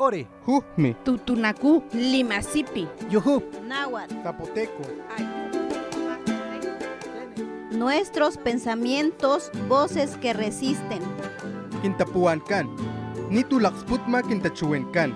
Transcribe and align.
Ore. 0.00 0.28
Jujmi. 0.46 0.94
Tutunacú. 1.04 1.82
Limasipi. 1.92 2.86
Yuhu. 3.10 3.42
Náhuatl. 3.66 4.14
Zapoteco. 4.22 4.82
Nuestros 7.72 8.36
pensamientos, 8.36 9.50
voces 9.68 10.16
que 10.16 10.32
resisten. 10.32 11.00
Quintapuancan. 11.82 12.68
Nitulaxputma 13.28 14.22
quintachuencan. 14.22 15.14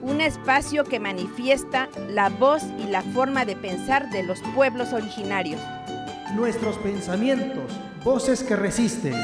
Un 0.00 0.22
espacio 0.22 0.84
que 0.84 0.98
manifiesta 0.98 1.88
la 2.08 2.30
voz 2.30 2.62
y 2.78 2.84
la 2.90 3.02
forma 3.02 3.44
de 3.44 3.54
pensar 3.54 4.10
de 4.10 4.22
los 4.22 4.40
pueblos 4.54 4.94
originarios. 4.94 5.60
Nuestros 6.34 6.78
pensamientos, 6.78 7.70
voces 8.02 8.42
que 8.42 8.56
resisten. 8.56 9.14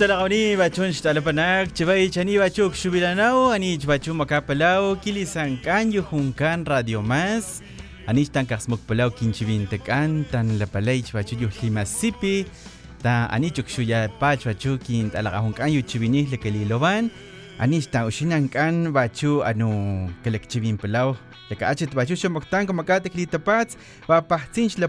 talaga 0.00 0.32
ni 0.32 0.56
bachun 0.56 0.96
sa 0.96 1.12
talapanag, 1.12 1.76
chibay 1.76 2.08
chani 2.08 2.40
bachuk 2.40 2.72
subilanaw, 2.72 3.52
anich 3.52 3.84
bachun 3.84 4.16
makapalaw, 4.16 4.96
kilisang 4.96 5.60
kanyo 5.60 6.00
hunkan 6.00 6.64
radio 6.64 7.04
mas, 7.04 7.60
anich 8.08 8.32
tan 8.32 8.48
kasmuk 8.48 8.80
palaw 8.88 9.12
kinchibintekan, 9.12 10.24
tan 10.32 10.56
lapalay 10.56 11.04
chibachu 11.04 11.36
yung 11.44 11.52
himasipi, 11.52 12.48
ta 13.04 13.28
anich 13.28 13.60
yung 13.60 13.68
suya 13.68 14.08
pa 14.08 14.40
chibachu 14.40 14.80
kin 14.80 15.12
talaga 15.12 15.44
hunkan 15.44 15.68
yung 15.68 15.84
chibinih 15.84 16.32
lekaliloban, 16.32 17.12
Ah, 17.60 17.68
kan 17.68 17.76
ani 17.76 17.84
sta 17.84 18.08
ushinan 18.08 18.48
kan 18.48 18.88
bachu 18.88 19.44
anu 19.44 20.08
kelekchivin 20.24 20.80
pelau. 20.80 21.12
Leka 21.52 21.68
achet 21.68 21.92
bachu 21.92 22.16
shomoktan 22.16 22.64
como 22.64 22.80
kate 22.88 23.12
klita 23.12 23.36
pats 23.36 23.76
va 24.08 24.24
pachinch 24.24 24.80
la 24.80 24.88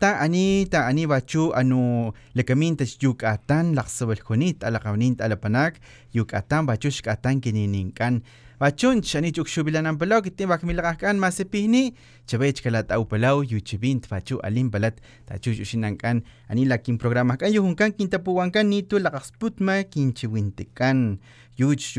ta 0.00 0.16
ani 0.16 0.64
ta 0.64 0.88
ani 0.88 1.04
bachu 1.04 1.52
anu 1.52 2.12
lekamin 2.32 2.72
tes 2.72 2.96
yukatan 2.96 3.36
atan 3.36 3.74
la 3.76 3.84
sobel 3.84 4.16
khonit 4.16 4.64
ala 4.64 4.80
qavnin 4.80 5.20
ala 5.20 5.36
panak 5.36 5.76
yuk 6.16 6.32
atan 6.32 6.64
bachu 6.64 6.88
shk 6.88 7.12
atan 7.12 7.36
kininin 7.44 7.92
kan. 7.92 8.24
Bachunch 8.58 9.14
ani 9.14 9.30
chuk 9.30 9.46
shubilanan 9.46 10.00
pelau 10.00 10.18
kitin 10.18 10.48
va 10.48 10.58
kemil 10.58 10.80
kan 10.98 11.20
masepihni 11.20 11.94
chevech 12.26 12.58
kalatau 12.64 12.88
ta 12.88 12.98
upelau 12.98 13.44
yuchivin 13.44 14.00
bachu 14.00 14.40
alin 14.42 14.70
balat 14.72 14.96
ta 15.26 15.36
chu 15.36 15.52
kan 16.00 16.24
ani 16.48 16.64
la 16.64 16.78
kin 16.78 16.98
programa 16.98 17.36
kan 17.36 17.52
yuhun 17.52 17.76
kan 17.76 17.92
kintapuwan 17.92 18.50
kan 18.50 18.66
nitu 18.66 18.98
la 18.98 19.10
qasputma 19.10 19.84
kinchiwintikan. 19.84 20.74
kan. 20.74 21.20
Yuch 21.58 21.98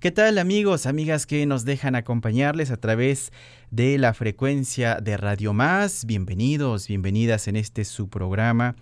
¿Qué 0.00 0.10
tal 0.12 0.38
amigos, 0.38 0.86
amigas 0.86 1.26
que 1.26 1.46
nos 1.46 1.64
dejan 1.64 1.94
acompañarles 1.96 2.70
a 2.70 2.76
través 2.76 3.32
de 3.72 3.98
la 3.98 4.14
frecuencia 4.14 5.00
de 5.00 5.16
Radio 5.16 5.52
Más? 5.52 6.04
Bienvenidos, 6.06 6.86
bienvenidas 6.86 7.48
en 7.48 7.56
este 7.56 7.84
su 7.84 8.08
programa 8.08 8.76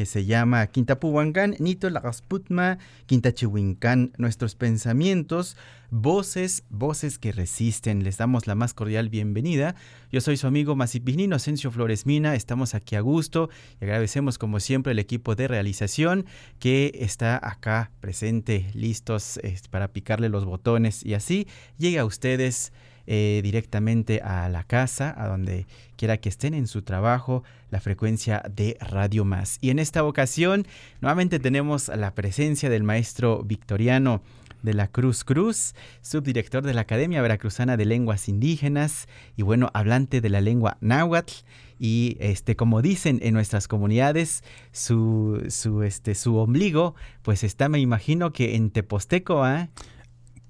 que 0.00 0.06
se 0.06 0.24
llama 0.24 0.66
Quintapuhuancan, 0.66 1.56
Nito 1.58 1.90
Lagasputma, 1.90 2.78
Quintachihuincan, 3.04 4.12
nuestros 4.16 4.54
pensamientos, 4.54 5.58
voces, 5.90 6.64
voces 6.70 7.18
que 7.18 7.32
resisten. 7.32 8.02
Les 8.02 8.16
damos 8.16 8.46
la 8.46 8.54
más 8.54 8.72
cordial 8.72 9.10
bienvenida. 9.10 9.74
Yo 10.10 10.22
soy 10.22 10.38
su 10.38 10.46
amigo 10.46 10.74
Masipinino 10.74 11.36
Asensio 11.36 11.70
Flores 11.70 12.06
Mina, 12.06 12.34
estamos 12.34 12.74
aquí 12.74 12.96
a 12.96 13.02
gusto 13.02 13.50
y 13.78 13.84
agradecemos 13.84 14.38
como 14.38 14.58
siempre 14.58 14.92
el 14.92 14.98
equipo 14.98 15.34
de 15.34 15.48
realización 15.48 16.24
que 16.58 16.92
está 16.94 17.36
acá 17.36 17.90
presente, 18.00 18.70
listos 18.72 19.36
eh, 19.42 19.58
para 19.68 19.88
picarle 19.88 20.30
los 20.30 20.46
botones 20.46 21.04
y 21.04 21.12
así 21.12 21.46
llega 21.76 22.00
a 22.00 22.06
ustedes 22.06 22.72
eh, 23.12 23.40
directamente 23.42 24.20
a 24.22 24.48
la 24.48 24.62
casa, 24.62 25.12
a 25.18 25.26
donde 25.26 25.66
quiera 25.96 26.18
que 26.18 26.28
estén 26.28 26.54
en 26.54 26.68
su 26.68 26.82
trabajo, 26.82 27.42
la 27.68 27.80
frecuencia 27.80 28.40
de 28.54 28.76
Radio 28.80 29.24
Más. 29.24 29.58
Y 29.60 29.70
en 29.70 29.80
esta 29.80 30.04
ocasión, 30.04 30.64
nuevamente 31.00 31.40
tenemos 31.40 31.88
la 31.88 32.14
presencia 32.14 32.70
del 32.70 32.84
maestro 32.84 33.42
victoriano 33.42 34.22
de 34.62 34.74
la 34.74 34.86
Cruz 34.86 35.24
Cruz, 35.24 35.74
subdirector 36.02 36.62
de 36.62 36.72
la 36.72 36.82
Academia 36.82 37.20
Veracruzana 37.20 37.76
de 37.76 37.84
Lenguas 37.84 38.28
Indígenas 38.28 39.08
y 39.36 39.42
bueno, 39.42 39.72
hablante 39.74 40.20
de 40.20 40.28
la 40.28 40.40
lengua 40.40 40.76
náhuatl 40.80 41.32
y 41.80 42.16
este 42.20 42.54
como 42.54 42.80
dicen 42.80 43.18
en 43.22 43.34
nuestras 43.34 43.66
comunidades 43.66 44.44
su 44.70 45.46
su 45.48 45.82
este 45.82 46.14
su 46.14 46.36
ombligo 46.36 46.94
pues 47.22 47.42
está 47.42 47.68
me 47.68 47.80
imagino 47.80 48.32
que 48.32 48.54
en 48.54 48.70
Teposteco, 48.70 49.42
¿ah? 49.42 49.68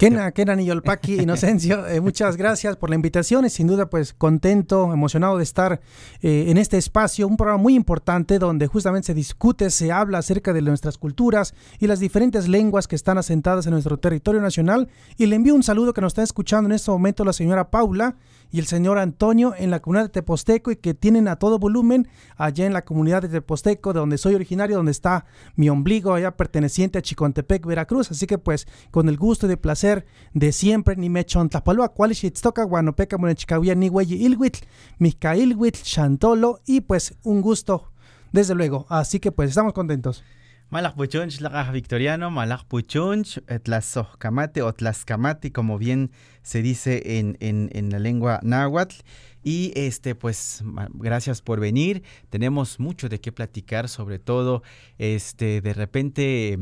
Kena, 0.01 0.33
Kena 0.33 0.57
Niyolpaki, 0.57 1.21
Inocencio, 1.21 1.87
eh, 1.87 2.01
muchas 2.01 2.39
gracias 2.39 2.75
por 2.77 2.89
la 2.89 2.97
invitación 2.97 3.45
y 3.45 3.51
sin 3.51 3.67
duda 3.67 3.91
pues 3.91 4.15
contento, 4.15 4.95
emocionado 4.95 5.37
de 5.37 5.43
estar 5.43 5.83
eh, 6.23 6.47
en 6.49 6.57
este 6.57 6.79
espacio, 6.79 7.29
un 7.29 7.37
programa 7.37 7.63
muy 7.63 7.75
importante 7.75 8.39
donde 8.39 8.67
justamente 8.67 9.09
se 9.09 9.13
discute, 9.13 9.69
se 9.69 9.93
habla 9.93 10.17
acerca 10.17 10.55
de 10.55 10.63
nuestras 10.63 10.97
culturas 10.97 11.55
y 11.81 11.87
las 11.87 12.01
diferentes 12.01 12.49
lenguas 12.49 12.89
que 12.89 12.97
están 12.97 13.19
asentadas 13.19 13.67
en 13.67 13.73
nuestro 13.73 13.99
territorio 13.99 14.41
nacional. 14.41 14.89
Y 15.19 15.27
le 15.27 15.37
envío 15.37 15.55
un 15.55 15.63
saludo 15.63 15.93
que 15.93 16.01
nos 16.01 16.15
está 16.15 16.23
escuchando 16.23 16.71
en 16.71 16.77
este 16.77 16.91
momento 16.91 17.23
la 17.23 17.35
señora 17.35 17.71
Paula 17.71 18.17
y 18.51 18.59
el 18.59 18.67
señor 18.67 18.99
Antonio 18.99 19.55
en 19.57 19.71
la 19.71 19.81
comunidad 19.81 20.07
de 20.07 20.11
Teposteco 20.11 20.71
y 20.71 20.77
que 20.77 20.95
tienen 20.95 21.29
a 21.29 21.37
todo 21.37 21.59
volumen 21.59 22.09
allá 22.37 22.67
en 22.67 22.73
la 22.73 22.85
comunidad 22.85 23.23
de 23.23 23.29
Teposteco, 23.29 23.93
de 23.93 24.01
donde 24.01 24.19
soy 24.19 24.35
originario, 24.35 24.77
donde 24.77 24.93
está 24.93 25.27
mi 25.57 25.69
ombligo 25.69 26.15
allá 26.15 26.37
perteneciente 26.37 26.99
a 26.99 27.03
Chicontepec, 27.03 27.65
Veracruz. 27.67 28.11
Así 28.11 28.27
que 28.27 28.39
pues 28.39 28.67
con 28.91 29.09
el 29.09 29.17
gusto 29.17 29.47
y 29.47 29.51
el 29.51 29.59
placer 29.59 30.07
de 30.35 30.53
siempre, 30.53 30.97
ni 30.97 31.09
me 31.09 31.25
chontapalua, 31.25 31.91
cual 31.91 32.11
toca 32.41 32.65
guanopeca, 32.65 33.19
monechicawia, 33.19 33.75
ni 33.75 33.89
hueyi 33.89 34.25
ilhuitl, 34.25 34.61
micailhuitl, 34.99 35.83
chantolo 35.83 36.61
y 36.67 36.81
pues 36.83 37.15
un 37.23 37.41
gusto, 37.41 37.91
desde 38.33 38.55
luego. 38.55 38.87
Así 38.89 39.21
que 39.21 39.33
pues 39.33 39.51
estamos 39.51 39.73
contentos. 39.73 40.25
Malach 40.71 40.95
Puchunch, 40.95 41.41
Lagaj 41.41 41.73
Victoriano, 41.73 42.31
Malach 42.31 42.65
Puchunch, 42.65 43.41
Tlazohkamate 43.65 44.63
o 44.63 44.73
Tlaskamati, 44.73 45.51
como 45.51 45.79
bien 45.79 46.13
se 46.43 46.63
dice 46.63 47.19
en, 47.19 47.37
en, 47.41 47.91
la 47.91 47.99
lengua 47.99 48.39
náhuatl. 48.45 48.95
Y 49.43 49.73
este, 49.75 50.15
pues, 50.15 50.63
gracias 50.95 51.43
por 51.43 51.59
venir. 51.59 52.05
Tenemos 52.29 52.79
mucho 52.79 53.09
de 53.09 53.21
qué 53.21 53.33
platicar, 53.33 53.89
sobre 53.89 54.21
todo, 54.21 54.63
este, 54.99 55.61
de 55.61 55.75
repente, 55.75 56.57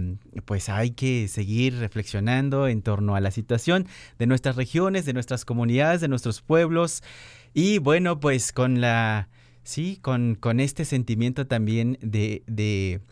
pues 0.46 0.70
hay 0.70 0.92
que 0.92 1.28
seguir 1.28 1.78
reflexionando 1.78 2.66
en 2.66 2.80
torno 2.80 3.14
a 3.14 3.20
la 3.20 3.30
situación 3.30 3.86
de 4.18 4.26
nuestras 4.26 4.56
regiones, 4.56 5.04
de 5.04 5.12
nuestras 5.12 5.44
comunidades, 5.44 6.00
de 6.00 6.08
nuestros 6.08 6.40
pueblos. 6.40 7.02
Y 7.52 7.76
bueno, 7.76 8.20
pues 8.20 8.52
con 8.52 8.80
la, 8.80 9.28
sí, 9.64 9.98
con, 10.00 10.34
con 10.34 10.60
este 10.60 10.86
sentimiento 10.86 11.46
también 11.46 11.98
de 12.00 13.02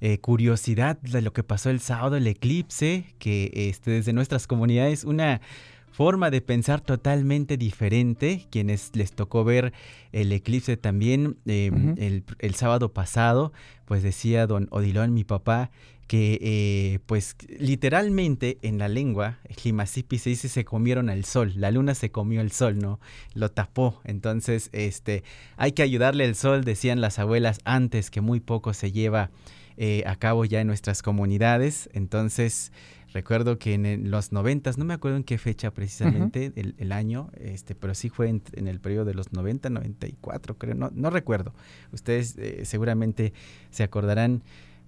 eh, 0.00 0.18
curiosidad 0.18 0.98
de 1.00 1.22
lo 1.22 1.32
que 1.32 1.42
pasó 1.42 1.70
el 1.70 1.80
sábado, 1.80 2.16
el 2.16 2.26
eclipse, 2.26 3.14
que 3.18 3.50
este, 3.54 3.92
desde 3.92 4.12
nuestras 4.12 4.46
comunidades 4.46 5.04
una 5.04 5.40
forma 5.90 6.30
de 6.30 6.42
pensar 6.42 6.82
totalmente 6.82 7.56
diferente. 7.56 8.46
Quienes 8.50 8.90
les 8.94 9.12
tocó 9.12 9.44
ver 9.44 9.72
el 10.12 10.30
eclipse 10.32 10.76
también 10.76 11.38
eh, 11.46 11.70
uh 11.72 11.76
-huh. 11.76 11.94
el, 11.98 12.24
el, 12.38 12.54
sábado 12.54 12.92
pasado, 12.92 13.52
pues 13.86 14.02
decía 14.02 14.46
don 14.46 14.68
Odilón, 14.70 15.14
mi 15.14 15.24
papá, 15.24 15.70
que 16.06 16.38
eh, 16.40 16.98
pues 17.06 17.36
literalmente 17.58 18.58
en 18.62 18.78
la 18.78 18.88
lengua, 18.88 19.38
Jimasipi 19.56 20.18
se 20.18 20.30
dice 20.30 20.48
se 20.48 20.64
comieron 20.64 21.08
al 21.08 21.24
sol, 21.24 21.52
la 21.56 21.70
luna 21.70 21.94
se 21.94 22.10
comió 22.10 22.40
el 22.40 22.52
sol, 22.52 22.78
¿no? 22.78 23.00
Lo 23.34 23.50
tapó. 23.50 24.00
Entonces, 24.04 24.68
este, 24.72 25.24
hay 25.56 25.72
que 25.72 25.82
ayudarle 25.82 26.24
al 26.24 26.36
sol, 26.36 26.64
decían 26.64 27.00
las 27.00 27.18
abuelas 27.18 27.58
antes, 27.64 28.10
que 28.10 28.20
muy 28.20 28.40
poco 28.40 28.72
se 28.72 28.92
lleva 28.92 29.30
eh, 29.76 30.02
a 30.06 30.16
cabo 30.16 30.44
ya 30.44 30.60
en 30.60 30.66
nuestras 30.66 31.02
comunidades. 31.02 31.88
Entonces, 31.92 32.72
recuerdo 33.12 33.58
que 33.58 33.74
en 33.74 34.10
los 34.10 34.32
noventas, 34.32 34.78
no 34.78 34.84
me 34.84 34.94
acuerdo 34.94 35.16
en 35.16 35.24
qué 35.24 35.38
fecha 35.38 35.70
precisamente, 35.72 36.48
uh 36.48 36.50
-huh. 36.50 36.60
el, 36.60 36.74
el, 36.78 36.92
año, 36.92 37.30
este, 37.40 37.74
pero 37.74 37.94
sí 37.94 38.08
fue 38.10 38.28
en, 38.28 38.42
en, 38.54 38.68
el 38.68 38.80
periodo 38.80 39.04
de 39.06 39.14
los 39.14 39.32
90, 39.32 39.70
94, 39.70 40.56
creo, 40.58 40.74
no, 40.74 40.90
no 40.94 41.10
recuerdo. 41.10 41.52
Ustedes 41.92 42.36
eh, 42.38 42.64
seguramente 42.64 43.32
se 43.70 43.82
acordarán 43.82 44.42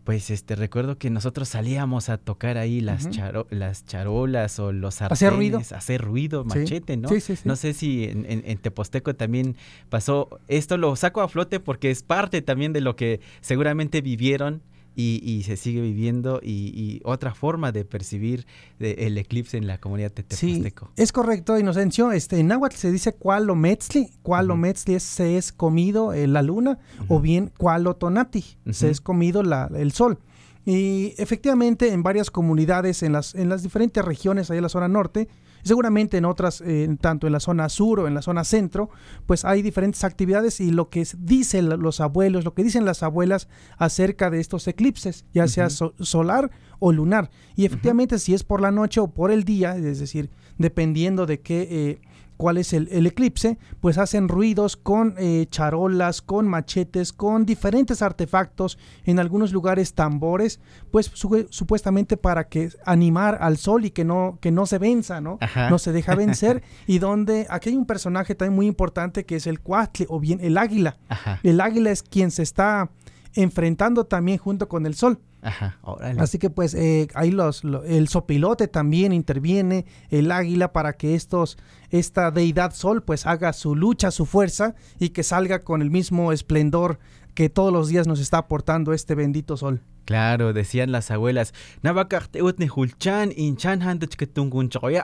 pues 0.05 0.31
este 0.31 0.57
recuerdo 0.57 0.97
que 0.97 1.11
nosotros 1.11 1.51
salíamos 1.51 2.09
a 2.09 2.17
tocar 2.17 2.57
ahí 2.57 2.81
las, 2.81 3.11
charo- 3.11 3.47
las 3.51 3.85
charolas 3.85 4.59
o 4.59 4.73
los 4.73 4.95
sartenes, 4.95 5.23
Hacer 5.23 5.35
ruido. 5.37 5.59
hacer 5.59 6.01
ruido, 6.01 6.45
Sí. 6.51 6.59
machete, 6.61 6.97
¿no? 6.97 7.09
Sí, 7.11 7.21
sí, 7.21 7.37
sí. 7.37 7.43
No 7.45 7.57
sé 7.57 7.75
si 7.75 8.05
en, 8.05 8.25
en- 8.25 8.43
en 8.47 8.57
Teposteco 8.57 9.15
también 9.15 9.55
pasó. 9.91 10.41
Esto 10.49 10.79
lo 10.79 10.97
saco 10.97 11.21
a 11.21 11.29
flote 11.29 11.61
porque 11.61 11.91
es 11.91 12.03
parte 12.03 12.41
también 12.41 12.73
de 12.73 12.81
lo 12.81 12.97
que 12.97 13.21
seguramente 13.43 14.01
vivieron 14.01 14.63
y, 15.01 15.23
y 15.25 15.45
se 15.45 15.57
sigue 15.57 15.81
viviendo 15.81 16.41
y, 16.43 16.73
y 16.75 17.01
otra 17.05 17.33
forma 17.33 17.71
de 17.71 17.85
percibir 17.85 18.47
de- 18.81 18.95
el 19.07 19.17
eclipse 19.17 19.57
en 19.57 19.69
la 19.69 19.79
comunidad 19.79 20.13
de 20.13 20.25
Sí, 20.35 20.65
es 20.97 21.13
correcto, 21.13 21.57
Inocencio. 21.57 22.11
Este, 22.11 22.41
en 22.41 22.49
náhuatl 22.49 22.75
se 22.75 22.91
dice 22.91 23.13
cualometzli. 23.13 24.11
Cualometzli 24.23 24.95
es 24.97 25.05
se 25.05 25.37
es 25.37 25.53
comido 25.53 26.13
eh, 26.13 26.27
la 26.27 26.43
luna 26.43 26.81
o 27.07 27.21
bien 27.21 27.53
cualotonati, 27.57 28.43
se 28.73 28.87
Ujú. 28.87 28.91
es 28.93 29.01
comido 29.01 29.45
la- 29.45 29.71
el 29.77 29.93
sol. 29.93 30.19
Y 30.67 31.15
efectivamente 31.19 31.93
en 31.93 32.03
varias 32.03 32.31
comunidades, 32.33 33.05
en 33.05 33.13
las, 33.13 33.37
en 33.37 33.49
las 33.49 33.63
diferentes 33.63 34.05
regiones, 34.05 34.51
ahí 34.51 34.57
en 34.59 34.65
la 34.65 34.69
zona 34.69 34.89
norte, 34.89 35.29
seguramente 35.63 36.17
en 36.17 36.25
otras, 36.25 36.61
eh, 36.61 36.89
tanto 37.01 37.27
en 37.27 37.33
la 37.33 37.41
zona 37.41 37.69
sur 37.69 38.01
o 38.01 38.07
en 38.09 38.15
la 38.15 38.23
zona 38.23 38.45
centro, 38.45 38.91
pues 39.27 39.45
hay 39.45 39.63
diferentes 39.63 40.05
actividades 40.05 40.61
y 40.61 40.71
lo 40.71 40.89
que 40.89 41.07
dicen 41.19 41.69
los 41.69 42.01
abuelos, 42.01 42.45
lo 42.45 42.55
que 42.55 42.63
dicen 42.65 42.85
las 42.85 43.03
abuelas 43.03 43.49
acerca 43.77 44.31
de 44.31 44.41
estos 44.41 44.67
eclipses, 44.69 45.25
ya 45.35 45.49
sea 45.49 45.71
so- 45.71 45.95
solar 46.01 46.51
o 46.79 46.93
lunar. 46.93 47.31
Y 47.57 47.65
efectivamente 47.65 48.19
si 48.19 48.35
es 48.35 48.45
por 48.45 48.61
la 48.61 48.71
noche 48.71 49.01
o 49.01 49.09
por 49.09 49.31
el 49.31 49.45
día, 49.45 49.77
es 49.77 49.99
decir, 49.99 50.31
dependiendo 50.59 51.27
de 51.27 51.41
qué... 51.41 51.69
eh, 51.71 52.01
cuál 52.39 52.57
es 52.57 52.73
el, 52.73 52.89
el 52.91 53.07
eclipse, 53.07 53.59
pues 53.81 53.99
hacen 53.99 54.29
ruidos 54.29 54.77
con 54.79 55.15
eh, 55.19 55.47
charolas, 55.51 56.23
con 56.23 56.49
machetes, 56.49 57.13
con 57.13 57.45
diferentes 57.45 58.01
artefactos, 58.01 58.79
en 59.05 59.19
algunos 59.19 59.53
lugares 59.53 59.93
tambores, 59.93 60.61
pues 60.91 61.11
su- 61.13 61.47
supuestamente 61.51 62.17
para 62.17 62.49
que 62.49 62.71
animar 62.87 63.37
al 63.43 63.59
sol 63.59 63.85
y 63.85 63.91
que 63.91 64.05
no, 64.05 64.39
que 64.41 64.51
no 64.51 64.65
se 64.65 64.79
venza, 64.79 65.21
¿no? 65.21 65.37
Ajá. 65.43 65.69
No 65.69 65.79
se 65.79 65.93
deja 65.93 66.15
vencer. 66.15 66.63
y 66.87 66.99
donde 67.01 67.47
aquí 67.51 67.69
hay 67.69 67.77
un 67.77 67.85
personaje 67.85 68.35
también 68.35 68.57
muy 68.57 68.67
importante 68.67 69.27
que 69.27 69.37
es 69.37 69.47
el 69.47 69.61
cuatle 69.61 70.07
o 70.09 70.19
bien 70.19 70.39
el 70.41 70.57
águila. 70.57 70.97
Ajá, 71.09 71.41
El 71.43 71.61
águila 71.61 71.91
es 71.91 72.03
quien 72.03 72.31
se 72.31 72.43
está 72.45 72.89
enfrentando 73.35 74.05
también 74.05 74.39
junto 74.39 74.69
con 74.69 74.87
el 74.87 74.95
sol. 74.95 75.19
Ajá, 75.43 75.79
órale. 75.83 76.21
Así 76.21 76.39
que 76.39 76.51
pues 76.51 76.75
eh, 76.75 77.09
ahí 77.15 77.31
los, 77.31 77.65
lo- 77.65 77.85
el 77.85 78.09
sopilote 78.09 78.69
también 78.69 79.13
interviene, 79.13 79.87
el 80.11 80.31
águila 80.33 80.73
para 80.73 80.95
que 80.95 81.15
estos, 81.15 81.59
esta 81.91 82.31
deidad 82.31 82.73
sol 82.75 83.03
pues 83.03 83.27
haga 83.27 83.53
su 83.53 83.75
lucha, 83.77 84.11
su 84.11 84.27
fuerza 84.27 84.75
y 84.99 85.11
que 85.11 85.23
salga 85.23 85.63
con 85.65 85.83
el 85.83 85.91
mismo 85.91 86.33
esplendor 86.33 86.99
que 87.35 87.49
todos 87.49 87.73
los 87.73 87.89
días 87.89 88.07
nos 88.09 88.19
está 88.21 88.39
aportando 88.39 88.93
este 88.93 89.15
bendito 89.15 89.57
sol. 89.57 89.83
Claro, 90.07 90.55
decían 90.55 90.91
las 90.91 91.11
abuelas. 91.11 91.53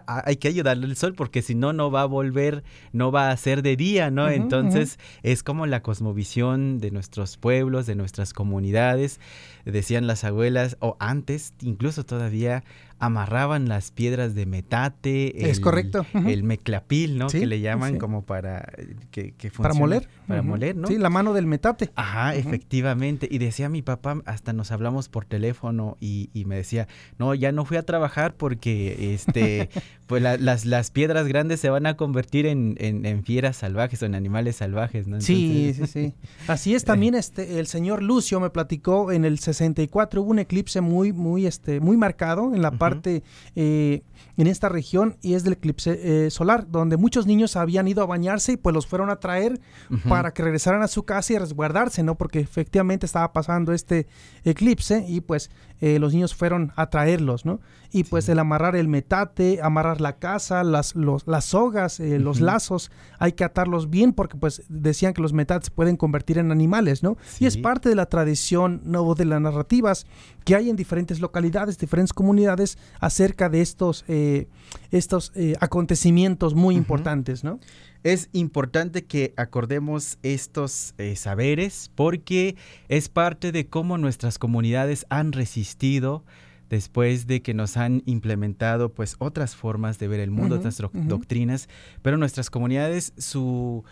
Ah, 0.06 0.22
hay 0.24 0.36
que 0.36 0.48
ayudarle 0.48 0.86
al 0.86 0.96
sol 0.96 1.12
porque 1.14 1.42
si 1.42 1.54
no, 1.54 1.74
no 1.74 1.90
va 1.90 2.00
a 2.00 2.06
volver, 2.06 2.64
no 2.92 3.12
va 3.12 3.30
a 3.30 3.36
ser 3.36 3.60
de 3.62 3.76
día, 3.76 4.10
¿no? 4.10 4.30
Entonces 4.30 4.98
es 5.22 5.42
como 5.42 5.66
la 5.66 5.82
cosmovisión 5.82 6.78
de 6.78 6.90
nuestros 6.90 7.36
pueblos, 7.36 7.84
de 7.86 7.96
nuestras 7.96 8.32
comunidades, 8.32 9.20
decían 9.64 10.06
las 10.06 10.24
abuelas, 10.24 10.76
o 10.80 10.96
antes, 10.98 11.54
incluso 11.60 12.04
todavía, 12.04 12.64
amarraban 12.98 13.68
las 13.68 13.90
piedras 13.90 14.34
de 14.34 14.46
metate, 14.46 15.50
Es 15.50 15.60
correcto, 15.60 16.06
el 16.14 16.42
meclapil, 16.42 17.18
¿no? 17.18 17.28
Sí, 17.28 17.40
que 17.40 17.46
le 17.46 17.60
llaman 17.60 17.94
sí. 17.94 17.98
como 17.98 18.24
para 18.24 18.72
eh, 18.76 18.96
que, 19.10 19.32
que 19.32 19.50
Para 19.50 19.74
moler. 19.74 20.08
Para 20.26 20.42
moler, 20.42 20.76
¿no? 20.76 20.88
Sí, 20.88 20.96
la 20.96 21.10
mano 21.10 21.34
del 21.34 21.46
metate. 21.46 21.90
Ajá, 21.96 22.34
efectivamente. 22.34 23.28
Y 23.30 23.38
decía 23.38 23.68
mi 23.68 23.82
papá, 23.82 24.22
hasta 24.24 24.52
nos 24.52 24.70
hablamos 24.70 25.08
por 25.08 25.24
teléfono 25.26 25.96
y, 26.00 26.30
y 26.32 26.44
me 26.44 26.56
decía, 26.56 26.88
no, 27.18 27.34
ya 27.34 27.52
no 27.52 27.64
fui 27.64 27.76
a 27.76 27.82
trabajar 27.82 28.36
porque 28.36 29.14
este, 29.14 29.68
pues 30.06 30.22
la- 30.22 30.36
las, 30.36 30.64
las 30.66 30.90
piedras 30.90 31.26
grandes 31.26 31.60
se 31.60 31.70
van 31.70 31.86
a 31.86 31.96
convertir 31.96 32.46
en, 32.46 32.74
en- 32.78 33.06
en 33.06 33.24
fieras 33.24 33.56
salvajes 33.56 34.02
o 34.02 34.06
en 34.06 34.14
animales 34.14 34.56
salvajes, 34.56 35.06
¿no? 35.06 35.20
Sí, 35.20 35.70
Entonces- 35.70 35.90
sí, 35.90 36.14
sí. 36.20 36.28
Así 36.48 36.74
es 36.74 36.84
también 36.84 37.14
este 37.14 37.58
el 37.58 37.66
señor 37.66 38.02
Lucio 38.02 38.38
me 38.40 38.50
platicó 38.50 39.12
en 39.12 39.24
el 39.24 39.38
64 39.38 40.20
hubo 40.22 40.30
un 40.30 40.38
eclipse 40.40 40.80
muy 40.80 41.12
muy 41.12 41.46
este 41.46 41.80
muy 41.80 41.96
marcado 41.96 42.54
en 42.54 42.60
la 42.62 42.72
parte 42.72 43.22
eh, 43.56 44.02
en 44.36 44.46
esta 44.46 44.68
región 44.68 45.16
y 45.22 45.34
es 45.34 45.44
del 45.44 45.54
eclipse 45.54 46.26
eh, 46.26 46.30
solar 46.30 46.66
donde 46.70 46.96
muchos 46.96 47.26
niños 47.26 47.56
habían 47.56 47.88
ido 47.88 48.02
a 48.02 48.06
bañarse 48.06 48.52
y 48.52 48.56
pues 48.56 48.74
los 48.74 48.86
fueron 48.86 49.08
a 49.10 49.16
traer 49.16 49.60
para 50.08 50.32
que 50.34 50.42
regresaran 50.42 50.82
a 50.82 50.88
su 50.88 51.04
casa 51.04 51.32
y 51.32 51.38
resguardarse, 51.38 52.02
¿no? 52.02 52.16
Porque 52.16 52.40
efectivamente 52.40 53.06
estaba 53.06 53.32
pasando 53.32 53.72
este 53.72 54.06
eclipse 54.44 55.04
y 55.08 55.20
pues 55.20 55.50
eh, 55.80 55.98
los 55.98 56.12
niños 56.12 56.34
fueron 56.34 56.72
a 56.76 56.90
traerlos, 56.90 57.44
¿no? 57.44 57.60
Y 57.92 58.04
pues 58.04 58.24
Sí. 58.24 58.32
el 58.32 58.38
amarrar 58.38 58.74
el 58.76 58.88
metate, 58.88 59.60
amarrar 59.62 59.93
la 60.00 60.16
casa, 60.18 60.64
las, 60.64 60.94
los- 60.94 61.26
las 61.26 61.44
sogas, 61.46 62.00
eh, 62.00 62.18
los 62.18 62.40
lazos, 62.40 62.90
hay 63.18 63.32
que 63.32 63.44
atarlos 63.44 63.90
bien 63.90 64.12
porque 64.12 64.36
pues 64.36 64.62
decían 64.68 65.14
que 65.14 65.22
los 65.22 65.32
metates 65.32 65.66
se 65.66 65.70
pueden 65.70 65.96
convertir 65.96 66.38
en 66.38 66.50
animales, 66.52 67.02
¿no? 67.02 67.16
Y 67.40 67.46
es 67.46 67.56
parte 67.56 67.88
de 67.88 67.94
la 67.94 68.06
tradición, 68.06 68.80
no 68.84 69.14
de 69.14 69.24
las 69.24 69.40
narrativas 69.40 70.06
que 70.44 70.54
hay 70.54 70.70
en 70.70 70.76
diferentes 70.76 71.20
localidades, 71.20 71.78
diferentes 71.78 72.12
comunidades 72.12 72.78
acerca 73.00 73.48
de 73.48 73.60
estos, 73.62 74.04
eh, 74.08 74.48
estos 74.90 75.32
eh, 75.34 75.54
acontecimientos 75.60 76.54
muy 76.54 76.76
importantes, 76.76 77.44
¿no? 77.44 77.58
Es 78.02 78.28
importante 78.32 79.04
que 79.06 79.32
acordemos 79.36 80.18
estos 80.22 80.92
eh, 80.98 81.16
saberes 81.16 81.90
porque 81.94 82.56
es 82.88 83.08
parte 83.08 83.50
de 83.50 83.66
cómo 83.66 83.96
nuestras 83.96 84.38
comunidades 84.38 85.06
han 85.08 85.32
resistido 85.32 86.22
después 86.70 87.26
de 87.26 87.42
que 87.42 87.54
nos 87.54 87.76
han 87.76 88.02
implementado 88.06 88.92
pues 88.92 89.16
otras 89.18 89.54
formas 89.56 89.98
de 89.98 90.08
ver 90.08 90.20
el 90.20 90.30
mundo, 90.30 90.56
otras 90.56 90.76
doctrinas, 91.08 91.68
pero 92.02 92.16
nuestras 92.16 92.50
comunidades 92.50 93.12
su 93.18 93.84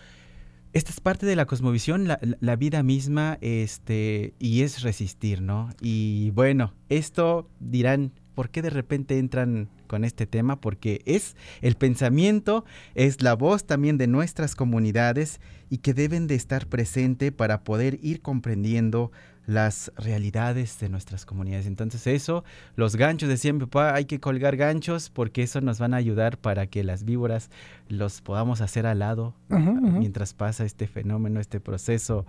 esta 0.72 0.90
es 0.90 1.00
parte 1.00 1.26
de 1.26 1.36
la 1.36 1.44
cosmovisión, 1.44 2.08
la, 2.08 2.18
la- 2.22 2.36
la 2.40 2.56
vida 2.56 2.82
misma, 2.82 3.36
este, 3.42 4.32
y 4.38 4.62
es 4.62 4.80
resistir, 4.82 5.42
¿no? 5.42 5.68
Y 5.82 6.30
bueno, 6.30 6.72
esto 6.88 7.46
dirán, 7.60 8.12
¿por 8.34 8.48
qué 8.48 8.62
de 8.62 8.70
repente 8.70 9.18
entran 9.18 9.68
con 9.86 10.02
este 10.02 10.26
tema? 10.26 10.62
Porque 10.62 11.02
es 11.04 11.36
el 11.60 11.74
pensamiento, 11.74 12.64
es 12.94 13.20
la 13.20 13.34
voz 13.34 13.66
también 13.66 13.98
de 13.98 14.06
nuestras 14.06 14.54
comunidades 14.54 15.40
y 15.68 15.78
que 15.78 15.92
deben 15.92 16.26
de 16.26 16.36
estar 16.36 16.66
presente 16.66 17.32
para 17.32 17.64
poder 17.64 17.98
ir 18.02 18.22
comprendiendo 18.22 19.12
las 19.46 19.92
realidades 19.96 20.78
de 20.78 20.88
nuestras 20.88 21.26
comunidades. 21.26 21.66
Entonces 21.66 22.06
eso, 22.06 22.44
los 22.76 22.96
ganchos, 22.96 23.28
decía 23.28 23.52
mi 23.52 23.60
papá, 23.60 23.94
hay 23.94 24.04
que 24.04 24.20
colgar 24.20 24.56
ganchos 24.56 25.10
porque 25.10 25.42
eso 25.42 25.60
nos 25.60 25.78
van 25.78 25.94
a 25.94 25.98
ayudar 25.98 26.38
para 26.38 26.66
que 26.66 26.84
las 26.84 27.04
víboras 27.04 27.50
los 27.88 28.20
podamos 28.20 28.60
hacer 28.60 28.86
al 28.86 29.00
lado 29.00 29.34
ujú. 29.50 29.72
mientras 29.98 30.34
pasa 30.34 30.64
este 30.64 30.86
fenómeno, 30.86 31.40
este 31.40 31.60
proceso, 31.60 32.26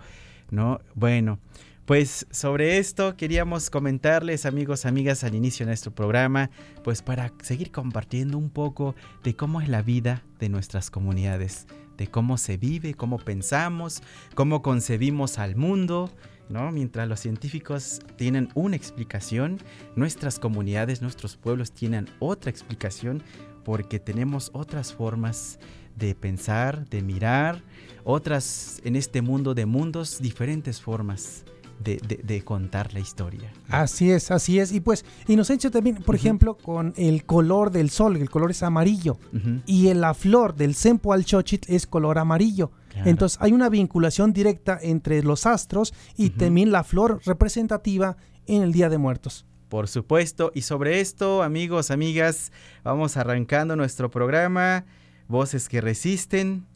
¿no? 0.50 0.80
Bueno, 0.94 1.38
pues 1.84 2.26
sobre 2.30 2.78
esto 2.78 3.14
queríamos 3.14 3.68
comentarles, 3.68 4.46
amigos, 4.46 4.86
amigas, 4.86 5.22
al 5.22 5.34
inicio 5.34 5.66
de 5.66 5.70
nuestro 5.70 5.94
programa, 5.94 6.48
pues 6.82 7.02
para 7.02 7.30
seguir 7.42 7.70
compartiendo 7.70 8.38
un 8.38 8.48
poco 8.48 8.94
de 9.22 9.36
cómo 9.36 9.60
es 9.60 9.68
la 9.68 9.82
vida 9.82 10.22
de 10.40 10.48
nuestras 10.48 10.90
comunidades, 10.90 11.66
de 11.98 12.06
cómo 12.06 12.38
se 12.38 12.56
vive, 12.56 12.94
cómo 12.94 13.18
pensamos, 13.18 14.02
cómo 14.34 14.62
concebimos 14.62 15.38
al 15.38 15.56
mundo, 15.56 16.10
¿no? 16.48 16.70
Mientras 16.72 17.08
los 17.08 17.20
científicos 17.20 18.00
tienen 18.16 18.48
una 18.54 18.76
explicación, 18.76 19.58
nuestras 19.96 20.38
comunidades, 20.38 21.02
nuestros 21.02 21.36
pueblos 21.36 21.72
tienen 21.72 22.08
otra 22.18 22.50
explicación 22.50 23.22
porque 23.64 23.98
tenemos 23.98 24.50
otras 24.52 24.92
formas 24.92 25.58
de 25.96 26.14
pensar, 26.14 26.88
de 26.88 27.02
mirar, 27.02 27.62
otras 28.04 28.80
en 28.84 28.96
este 28.96 29.22
mundo 29.22 29.54
de 29.54 29.66
mundos, 29.66 30.20
diferentes 30.20 30.80
formas 30.80 31.44
de, 31.82 31.96
de- 32.06 32.20
de 32.22 32.42
contar 32.44 32.92
la 32.94 33.00
historia. 33.00 33.52
Así 33.68 34.10
es, 34.10 34.30
así 34.30 34.58
es. 34.58 34.72
Y 34.72 34.80
pues, 34.80 35.04
Inocencio 35.28 35.70
también, 35.70 35.96
por 35.96 36.14
ejemplo, 36.14 36.56
con 36.56 36.94
el 36.96 37.24
color 37.24 37.70
del 37.70 37.90
sol, 37.90 38.16
el 38.16 38.30
color 38.30 38.50
es 38.50 38.62
amarillo. 38.62 39.18
Y 39.66 39.88
en 39.88 40.00
la 40.00 40.14
flor 40.14 40.54
del 40.54 40.74
Sempo 40.74 41.12
al 41.12 41.24
es 41.68 41.86
color 41.86 42.18
amarillo. 42.18 42.70
claro. 42.90 43.10
Entonces 43.10 43.38
hay 43.40 43.52
una 43.52 43.68
vinculación 43.68 44.32
directa 44.32 44.78
entre 44.80 45.22
los 45.22 45.46
astros 45.46 45.92
y 46.16 46.30
también 46.30 46.70
la 46.72 46.84
flor 46.84 47.20
representativa 47.24 48.16
en 48.46 48.62
el 48.62 48.72
Día 48.72 48.88
de 48.88 48.98
Muertos. 48.98 49.44
Por 49.68 49.88
supuesto, 49.88 50.52
y 50.54 50.60
sobre 50.62 51.00
esto, 51.00 51.42
amigos, 51.42 51.90
amigas, 51.90 52.52
vamos 52.84 53.16
arrancando 53.16 53.74
nuestro 53.74 54.10
programa, 54.10 54.84
Voces 55.26 55.68
que 55.68 55.80
resisten, 55.80 56.66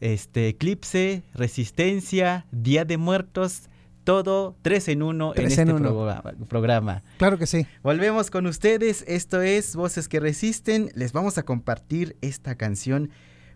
este 0.00 0.48
eclipse, 0.48 1.22
resistencia, 1.32 2.44
Día 2.52 2.84
de 2.84 2.98
Muertos, 2.98 3.67
todo 4.08 4.56
tres 4.62 4.88
en 4.88 5.02
uno 5.02 5.34
en 5.36 5.44
este 5.48 5.60
en 5.60 5.70
uno. 5.72 5.90
programa- 5.90 6.32
programa. 6.48 7.02
Claro 7.18 7.36
que 7.36 7.46
sí. 7.46 7.66
Volvemos 7.82 8.30
con 8.30 8.46
ustedes, 8.46 9.04
esto 9.06 9.42
es 9.42 9.76
Voces 9.76 10.08
que 10.08 10.18
Resisten, 10.18 10.90
les 10.94 11.12
vamos 11.12 11.36
a 11.36 11.42
compartir 11.42 12.16
esta 12.22 12.54
canción 12.54 13.10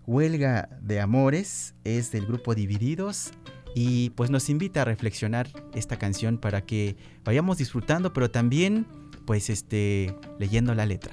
Huelga 0.06 0.68
de 0.82 1.00
Amores, 1.00 1.74
es 1.84 2.12
del 2.12 2.26
grupo 2.26 2.54
Divididos 2.54 3.30
y 3.74 4.10
pues 4.10 4.28
nos 4.28 4.50
invita 4.50 4.82
a 4.82 4.84
reflexionar 4.84 5.48
esta 5.74 5.96
canción 5.98 6.36
para 6.36 6.60
que 6.66 6.96
vayamos 7.24 7.56
disfrutando, 7.56 8.12
pero 8.12 8.30
también 8.30 8.84
pues 9.24 9.48
este 9.48 10.14
leyendo 10.38 10.74
la 10.74 10.84
letra. 10.84 11.12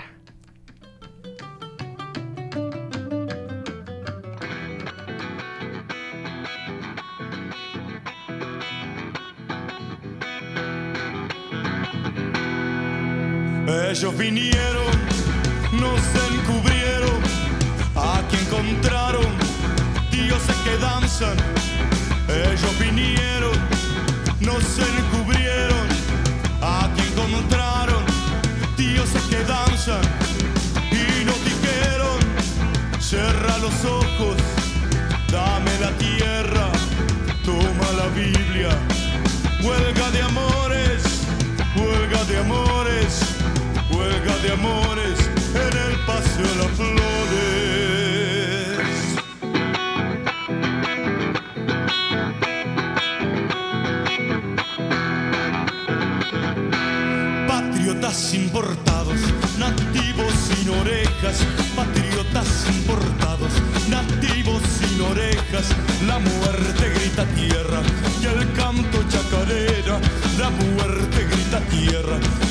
Ellos 14.00 14.18
vinieron, 14.18 14.86
nos 15.74 16.00
encubrieron, 16.32 17.22
aquí 17.98 18.38
encontraron 18.38 19.25
dioses 20.10 20.56
que 20.63 20.77
danzan. 20.77 21.59
Las 46.43 46.72
flores. 46.75 47.00
Patriotas 57.48 58.34
importados, 58.34 59.19
nativos 59.58 60.34
sin 60.34 60.69
orejas, 60.69 61.46
patriotas 61.75 62.67
importados, 62.69 63.51
nativos 63.89 64.62
sin 64.63 65.01
orejas, 65.01 65.67
la 66.08 66.19
muerte 66.19 66.89
grita 66.96 67.25
tierra 67.36 67.81
y 68.22 68.25
el 68.25 68.53
canto 68.53 69.03
chacarera, 69.10 70.00
la 70.38 70.50
muerte 70.50 71.27
grita 71.31 71.60
tierra 71.69 72.49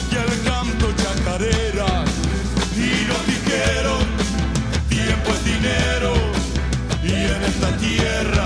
esta 7.58 7.76
tierra 7.76 8.37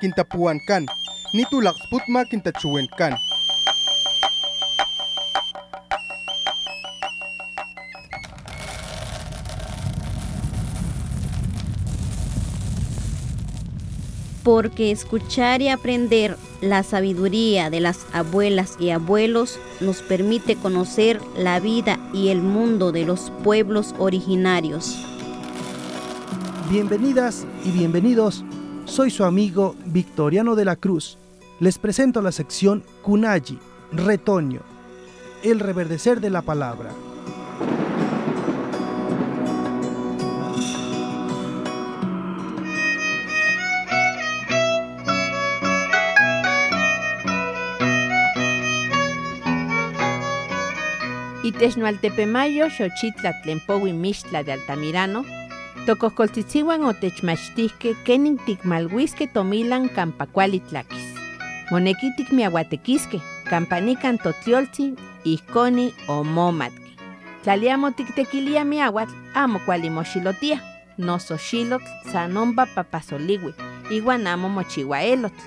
Kintapuan 0.00 0.60
kan. 0.66 0.86
Kintachuwen 2.30 2.88
kan. 2.98 3.16
porque 14.46 14.92
escuchar 14.92 15.60
y 15.60 15.70
aprender 15.70 16.36
la 16.60 16.84
sabiduría 16.84 17.68
de 17.68 17.80
las 17.80 18.06
abuelas 18.12 18.76
y 18.78 18.90
abuelos 18.90 19.58
nos 19.80 20.02
permite 20.02 20.54
conocer 20.54 21.20
la 21.36 21.58
vida 21.58 21.98
y 22.12 22.28
el 22.28 22.42
mundo 22.42 22.92
de 22.92 23.04
los 23.04 23.32
pueblos 23.42 23.92
originarios. 23.98 24.96
Bienvenidas 26.70 27.44
y 27.64 27.72
bienvenidos. 27.72 28.44
Soy 28.96 29.10
su 29.10 29.24
amigo 29.24 29.76
Victoriano 29.84 30.54
de 30.54 30.64
la 30.64 30.74
Cruz. 30.74 31.18
Les 31.60 31.76
presento 31.76 32.22
la 32.22 32.32
sección 32.32 32.82
Kunayi, 33.02 33.58
Retoño, 33.92 34.60
el 35.44 35.60
reverdecer 35.60 36.22
de 36.22 36.30
la 36.30 36.40
palabra. 36.40 36.92
Itechnoaltepemayo, 51.44 52.70
Xochitla, 52.70 53.42
Tlempowi, 53.42 53.92
Mixtla 53.92 54.42
de 54.42 54.52
Altamirano, 54.52 55.26
Tocoscoltitzihuan 55.86 56.84
otechmachtihque 56.84 57.96
kenin 58.04 58.38
tikmalhuisque 58.38 59.26
tomilan 59.26 59.88
campacuali 59.88 60.60
tlaquis. 60.60 61.14
Monequitic 61.70 62.32
miahuatequisque, 62.32 63.20
campanican 63.50 64.18
totlioltzi, 64.18 64.94
ihconi 65.24 65.94
o 66.08 66.24
momatque. 66.24 66.90
Tlaliamo 67.42 67.90
tictequilia 67.90 68.64
miahuatl, 68.64 69.14
amo 69.34 69.60
cuali 69.64 69.90
moxilotia, 69.90 70.58
noso 70.98 71.36
xilotl, 71.38 71.86
sanompa 72.12 72.66
papasoliwi, 72.66 73.54
iguan 73.90 74.26
amo 74.26 74.48
mochiwa 74.48 75.02
elotl. 75.02 75.44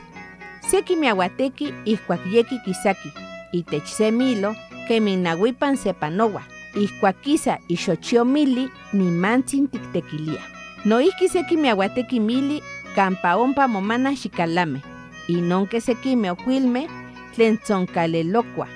Seki 0.71 0.95
miahuatequi 0.95 1.73
ihcuac 1.85 2.21
yeki 2.31 2.59
kisaki, 2.65 3.11
itech 3.51 3.87
se 3.87 4.11
milo, 4.11 4.55
keminahuipan 4.87 5.77
sepanowa, 5.77 6.43
ihcuaquisa 6.79 7.57
ixochiomili 7.67 8.69
nimantzin 8.93 9.67
tictequilia. 9.67 10.41
Noihki 10.85 11.29
seki 11.29 11.57
miahuatequi 11.57 12.19
mili 12.19 12.63
campa 12.95 13.35
ompa 13.35 13.67
momana 13.67 14.15
xicalame, 14.15 14.79
inonque 15.27 15.81
sekime 15.81 16.31
ocuilme 16.31 16.87
tlen 17.35 17.57
tzoncalelocua. 17.57 18.67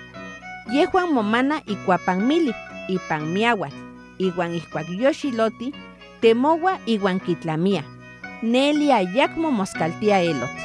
Yehuan 0.73 1.13
momana 1.13 1.61
ikuapan 1.67 2.25
mili, 2.27 2.53
ipan 2.87 3.25
miahuatl, 3.33 3.75
iwan 4.19 4.55
ihcuac 4.55 4.87
yoxiloti, 4.89 5.73
temowa 6.21 6.77
iwan 6.85 7.19
kitlamia. 7.19 7.83
Neli 8.43 8.91
ayacmo 8.91 9.51
moscaltia 9.51 10.21
elotl. 10.21 10.61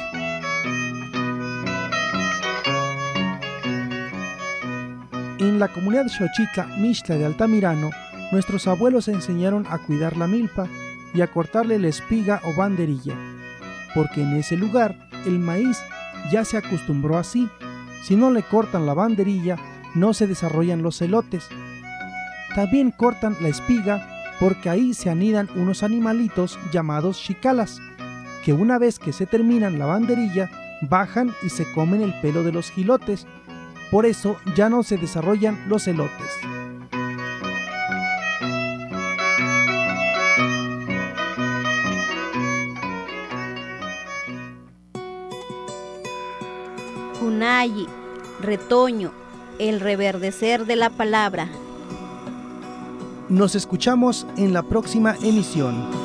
En 5.39 5.57
la 5.57 5.69
comunidad 5.69 6.09
Xochitla, 6.09 6.67
Mixtla 6.79 7.15
de 7.15 7.25
Altamirano, 7.25 7.91
nuestros 8.33 8.67
abuelos 8.67 9.07
enseñaron 9.07 9.65
a 9.69 9.77
cuidar 9.77 10.17
la 10.17 10.27
milpa 10.27 10.67
y 11.13 11.21
a 11.21 11.27
cortarle 11.27 11.79
la 11.79 11.87
espiga 11.87 12.41
o 12.43 12.53
banderilla, 12.57 13.15
porque 13.95 14.21
en 14.21 14.33
ese 14.33 14.57
lugar 14.57 15.07
el 15.25 15.39
maíz 15.39 15.77
ya 16.29 16.43
se 16.43 16.57
acostumbró 16.57 17.17
así. 17.17 17.47
Si 18.03 18.17
no 18.17 18.31
le 18.31 18.43
cortan 18.43 18.85
la 18.85 18.93
banderilla, 18.93 19.55
no 19.95 20.13
se 20.13 20.27
desarrollan 20.27 20.83
los 20.83 20.97
celotes. 20.97 21.47
También 22.53 22.91
cortan 22.91 23.37
la 23.39 23.47
espiga 23.47 24.09
porque 24.41 24.69
ahí 24.69 24.93
se 24.93 25.09
anidan 25.09 25.47
unos 25.55 25.83
animalitos 25.83 26.59
llamados 26.73 27.17
chicalas, 27.17 27.79
que 28.43 28.51
una 28.51 28.77
vez 28.77 28.99
que 28.99 29.13
se 29.13 29.25
terminan 29.25 29.79
la 29.79 29.85
banderilla, 29.85 30.51
bajan 30.81 31.33
y 31.43 31.49
se 31.49 31.69
comen 31.71 32.01
el 32.01 32.13
pelo 32.19 32.43
de 32.43 32.51
los 32.51 32.71
gilotes. 32.71 33.25
Por 33.91 34.05
eso 34.05 34.37
ya 34.55 34.69
no 34.69 34.83
se 34.83 34.97
desarrollan 34.97 35.67
los 35.67 35.87
elotes. 35.87 36.31
Kunayi, 47.19 47.87
retoño, 48.41 49.11
el 49.57 49.79
reverdecer 49.79 50.65
de 50.65 50.75
la 50.75 50.89
palabra. 50.89 51.49
Nos 53.27 53.55
escuchamos 53.55 54.25
en 54.37 54.53
la 54.53 54.63
próxima 54.63 55.15
emisión. 55.21 55.98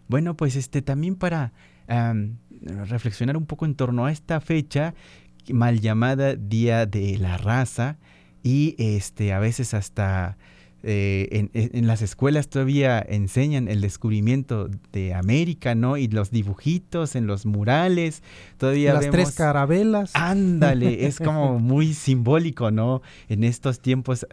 Bueno, 0.08 0.38
pues 0.38 0.56
este, 0.56 0.80
también 0.80 1.16
para 1.16 1.52
reflexionar 2.86 3.36
un 3.36 3.44
poco 3.44 3.66
en 3.66 3.74
torno 3.74 4.06
a 4.06 4.10
esta 4.10 4.40
fecha 4.40 4.94
mal 5.50 5.80
llamada 5.80 6.34
Día 6.34 6.86
de 6.86 7.18
la 7.18 7.36
Raza 7.36 7.98
y 8.42 8.74
este, 8.78 9.34
a 9.34 9.38
veces 9.38 9.74
hasta 9.74 10.38
eh, 10.84 11.48
en, 11.52 11.86
las 11.88 12.02
escuelas 12.02 12.48
todavía 12.48 13.00
enseñan 13.00 13.66
el 13.66 13.80
descubrimiento 13.80 14.70
de 14.92 15.12
América, 15.12 15.74
¿no? 15.74 15.96
Y 15.96 16.06
los 16.06 16.30
dibujitos 16.30 17.16
en 17.16 17.26
los 17.26 17.46
murales, 17.46 18.22
todavía 18.58 18.94
Las 18.94 19.10
tres 19.10 19.32
carabelas. 19.32 20.12
Ándale, 20.14 21.06
es 21.06 21.18
como 21.18 21.58
muy 21.58 21.94
simbólico, 21.94 22.70
¿no? 22.70 23.02
En 23.28 23.42
estos 23.42 23.80
tiempos 23.80 24.26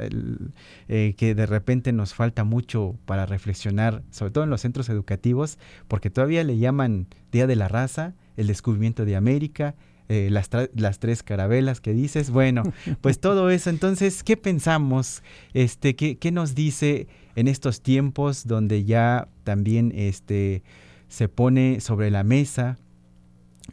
eh, 0.87 1.15
que 1.17 1.33
de 1.33 1.45
repente 1.47 1.91
nos 1.93 2.13
falta 2.13 2.43
mucho 2.43 2.95
para 3.05 3.25
reflexionar, 3.25 4.03
sobre 4.11 4.31
todo 4.31 4.43
en 4.43 4.51
los 4.51 4.61
centros 4.61 4.89
educativos, 4.89 5.57
porque 5.87 6.11
todavía 6.11 6.43
le 6.43 6.57
llaman 6.57 7.07
Día 7.31 7.47
de 7.47 7.55
la 7.55 7.67
Raza, 7.67 8.13
el 8.37 8.47
descubrimiento 8.47 9.05
de 9.05 9.15
América, 9.15 9.75
eh, 10.09 10.29
las, 10.31 10.50
las, 10.75 11.00
tres 11.00 11.24
carabelas 11.24 11.81
que 11.81 11.93
dices. 11.93 12.29
Bueno, 12.29 12.63
pues 13.01 13.19
todo 13.19 13.50
eso. 13.50 13.69
Entonces, 13.69 14.24
¿qué 14.24 14.38
pensamos? 14.38 15.24
Este, 15.53 15.96
¿qué, 15.96 16.18
¿Qué 16.18 16.31
nos 16.31 16.55
dice 16.55 17.07
en 17.35 17.48
estos 17.48 17.81
tiempos 17.81 18.48
donde 18.48 18.83
ya 18.83 19.27
también 19.44 19.91
este, 19.96 20.63
se 21.07 21.27
pone 21.29 21.79
sobre 21.81 22.11
la 22.11 22.24
mesa 22.24 22.77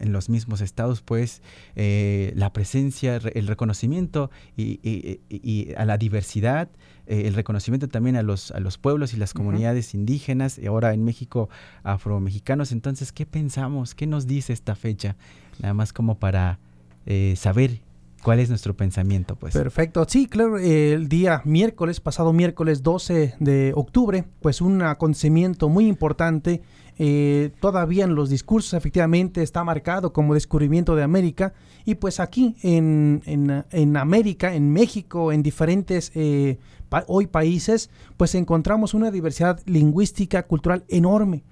en 0.01 0.13
los 0.13 0.29
mismos 0.29 0.61
estados, 0.61 1.03
pues, 1.03 1.43
eh, 1.77 2.33
la 2.35 2.53
presencia, 2.53 3.17
el 3.17 3.47
reconocimiento 3.47 4.31
y, 4.57 4.81
y, 4.83 5.75
a 5.77 5.85
la 5.85 5.99
diversidad, 5.99 6.71
eh, 7.07 7.25
el 7.27 7.35
reconocimiento 7.35 7.89
también 7.89 8.17
a 8.17 8.23
los, 8.23 8.51
a 8.53 8.61
los 8.61 8.79
pueblos 8.79 9.13
y 9.13 9.17
las 9.17 9.35
comunidades 9.35 9.95
indígenas, 9.95 10.59
y 10.59 10.67
ahora 10.67 10.95
en 10.95 11.05
México 11.05 11.49
afromexicanos. 11.83 12.73
Entonces, 12.73 13.13
¿qué 13.13 13.27
pensamos? 13.27 13.95
¿Qué 13.95 14.07
nos 14.07 14.27
dice 14.27 14.53
esta 14.53 14.75
fecha? 14.75 15.17
Nada 15.61 15.75
más 15.75 15.93
como 15.93 16.19
para 16.19 16.59
eh, 17.07 17.35
saber 17.37 17.81
cuál 18.23 18.41
es 18.41 18.49
nuestro 18.49 18.75
pensamiento, 18.75 19.37
pues. 19.37 19.53
Perfecto. 19.53 20.05
Sí, 20.09 20.27
claro, 20.27 20.59
el 20.59 21.09
día 21.09 21.43
miércoles, 21.45 22.01
pasado 22.01 22.33
miércoles 22.33 22.83
12 22.83 23.35
de 23.41 23.73
octubre, 23.75 24.25
pues 24.41 24.61
un 24.61 24.83
acontecimiento 24.83 25.69
muy 25.69 25.87
importante. 25.87 26.63
Eh, 26.99 27.51
todavía 27.61 28.05
en 28.05 28.15
los 28.15 28.29
discursos 28.29 28.75
efectivamente 28.75 29.43
está 29.43 29.65
marcado 29.65 30.13
como 30.13 30.35
descubrimiento 30.35 30.95
de 30.95 31.03
América 31.03 31.55
y 31.87 31.95
pues 31.95 32.21
aquí 32.21 32.55
en, 32.63 33.23
en, 33.25 33.97
América, 33.97 34.55
en 34.55 34.71
México, 34.73 35.33
en 35.33 35.43
diferentes 35.43 36.13
eh, 36.15 36.59
hoy 37.07 37.27
países, 37.27 37.91
pues 38.17 38.35
encontramos 38.35 38.95
una 38.95 39.11
diversidad 39.11 39.61
lingüística, 39.67 40.45
cultural 40.45 40.85
enorme. 40.89 41.43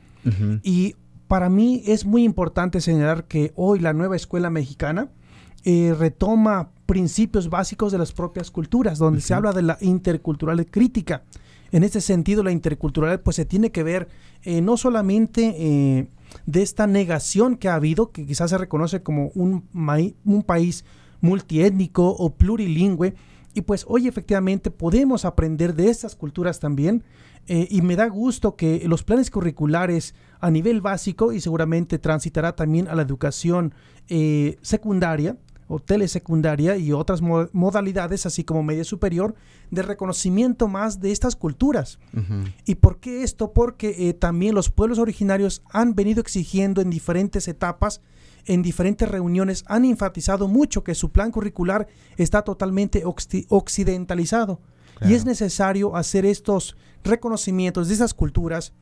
Y 0.63 0.97
para 1.31 1.49
mí 1.49 1.85
es 1.87 2.05
muy 2.07 2.25
importante 2.25 2.81
señalar 2.81 3.29
que 3.29 3.53
hoy 3.55 3.79
la 3.79 3.93
nueva 3.93 4.17
escuela 4.17 4.51
mexicana 4.51 5.13
eh, 5.65 5.95
retoma 5.97 6.71
principios 6.87 7.49
básicos 7.49 7.93
de 7.93 7.99
las 7.99 8.11
propias 8.11 8.51
culturas, 8.51 8.99
donde 8.99 9.21
se 9.21 9.33
habla 9.33 9.53
de 9.53 9.63
la 9.63 9.79
intercultural 9.81 10.67
crítica. 10.67 11.23
En 11.71 11.85
este 11.85 12.01
sentido, 12.01 12.43
la 12.43 12.51
intercultural 12.51 13.21
pues 13.21 13.37
se 13.37 13.45
tiene 13.45 13.71
que 13.71 13.85
ver 13.85 14.09
eh, 14.43 14.61
no 14.61 14.77
solamente 14.77 15.55
eh, 15.57 16.09
de 16.47 16.63
esta 16.63 16.89
negación 16.89 17.55
que 17.55 17.69
ha 17.69 17.77
habido, 17.77 18.11
que 18.11 18.27
quizás 18.27 18.51
se 18.51 18.59
reconoce 18.59 19.05
como 19.05 19.31
un, 19.37 19.69
un 20.25 20.43
país 20.43 20.85
multiétnico 21.21 22.09
o 22.09 22.35
plurilingüe, 22.35 23.15
y 23.55 23.61
pues 23.61 23.85
hoy 23.87 24.09
efectivamente 24.09 24.73
podemos 24.73 25.25
aprender 25.25 25.77
de 25.77 25.91
estas 25.91 26.17
culturas 26.17 26.59
también, 26.59 27.05
eh, 27.47 27.67
y 27.71 27.83
me 27.83 27.97
da 27.97 28.09
gusto 28.09 28.57
que 28.57 28.83
los 28.87 29.03
planes 29.03 29.31
curriculares 29.31 30.15
a 30.41 30.51
nivel 30.51 30.81
básico 30.81 31.33
y 31.33 31.41
seguramente 31.41 31.99
transitará 31.99 32.55
también 32.55 32.89
a 32.89 32.95
la 32.95 33.03
educación 33.03 33.75
eh, 34.09 34.57
secundaria 34.63 35.37
o 35.73 35.79
telesecundaria 35.79 36.77
y 36.77 36.91
otras 36.91 37.23
modalidades, 37.23 38.27
así 38.27 38.43
como 38.43 38.65
media 38.65 38.83
superior, 38.83 39.37
de 39.71 39.83
reconocimiento 39.83 40.67
más 40.67 41.01
de 41.01 41.13
estas 41.13 41.37
culturas. 41.37 42.01
¿Y 42.67 42.75
por 42.75 42.99
qué 42.99 43.23
esto? 43.23 43.53
Porque 43.53 44.09
eh, 44.09 44.15
también 44.15 44.57
los 44.57 44.69
pueblos 44.69 44.99
originarios 44.99 45.63
han 45.71 45.95
venido 45.95 46.21
exigiendo 46.21 46.81
en 46.81 46.91
diferentes 46.91 47.47
etapas, 47.47 48.01
en 48.47 48.63
diferentes 48.63 49.09
reuniones, 49.09 49.63
han 49.69 49.85
enfatizado 49.85 50.49
mucho 50.49 50.83
que 50.83 50.97
su 50.97 51.13
plan 51.13 51.31
curricular 51.31 51.87
está 52.17 52.43
totalmente 52.43 53.05
occidentalizado. 53.05 54.61
Y 55.03 55.15
es 55.15 55.25
necesario 55.25 55.97
hacer 55.97 56.27
estos 56.27 56.77
reconocimientos 57.03 57.89
de 57.89 57.95
esas 57.95 58.15
culturas. 58.15 58.73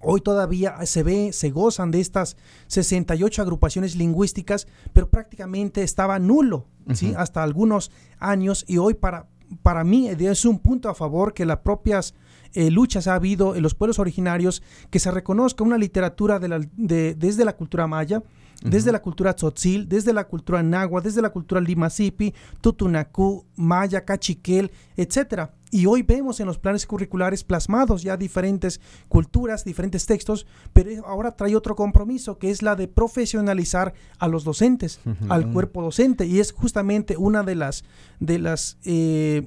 Hoy 0.00 0.20
todavía 0.20 0.84
se 0.84 1.02
ve, 1.02 1.32
se 1.32 1.50
gozan 1.50 1.90
de 1.90 2.00
estas 2.00 2.36
68 2.66 3.40
agrupaciones 3.40 3.96
lingüísticas, 3.96 4.66
pero 4.92 5.08
prácticamente 5.08 5.82
estaba 5.82 6.18
nulo, 6.18 6.66
¿sí? 6.92 7.14
Hasta 7.16 7.42
algunos 7.42 7.90
años 8.18 8.66
y 8.68 8.76
hoy 8.76 8.94
para, 8.94 9.28
para 9.62 9.82
mí 9.82 10.08
es 10.08 10.44
un 10.44 10.58
punto 10.58 10.90
a 10.90 10.94
favor 10.94 11.32
que 11.32 11.46
las 11.46 11.58
propias 11.58 12.14
eh, 12.52 12.70
luchas 12.70 13.06
ha 13.06 13.14
habido 13.14 13.56
en 13.56 13.62
los 13.62 13.74
pueblos 13.74 13.98
originarios, 13.98 14.62
que 14.90 14.98
se 14.98 15.10
reconozca 15.10 15.64
una 15.64 15.78
literatura 15.78 16.38
de 16.38 17.14
desde 17.14 17.44
la 17.46 17.56
cultura 17.56 17.86
maya, 17.86 18.22
desde 18.64 18.90
la 18.90 19.02
cultura 19.02 19.34
tzotzil, 19.34 19.88
desde 19.88 20.12
la 20.12 20.24
cultura 20.24 20.62
náhuatl, 20.62 21.06
desde 21.06 21.22
la 21.22 21.30
cultura 21.30 21.60
limasipi, 21.60 22.34
tutunacú, 22.60 23.44
maya, 23.56 24.04
cachiquel, 24.04 24.72
etc. 24.96 25.50
Y 25.70 25.86
hoy 25.86 26.02
vemos 26.02 26.40
en 26.40 26.46
los 26.46 26.58
planes 26.58 26.86
curriculares 26.86 27.44
plasmados 27.44 28.02
ya 28.02 28.16
diferentes 28.16 28.80
culturas, 29.08 29.64
diferentes 29.64 30.06
textos, 30.06 30.46
pero 30.72 31.06
ahora 31.06 31.32
trae 31.32 31.54
otro 31.54 31.76
compromiso 31.76 32.38
que 32.38 32.50
es 32.50 32.62
la 32.62 32.74
de 32.74 32.88
profesionalizar 32.88 33.92
a 34.18 34.28
los 34.28 34.44
docentes, 34.44 35.00
al 35.28 35.52
cuerpo 35.52 35.82
docente, 35.82 36.26
y 36.26 36.40
es 36.40 36.52
justamente 36.52 37.16
una 37.16 37.42
de 37.42 37.54
las, 37.54 37.84
de 38.20 38.38
las 38.38 38.78
eh, 38.84 39.46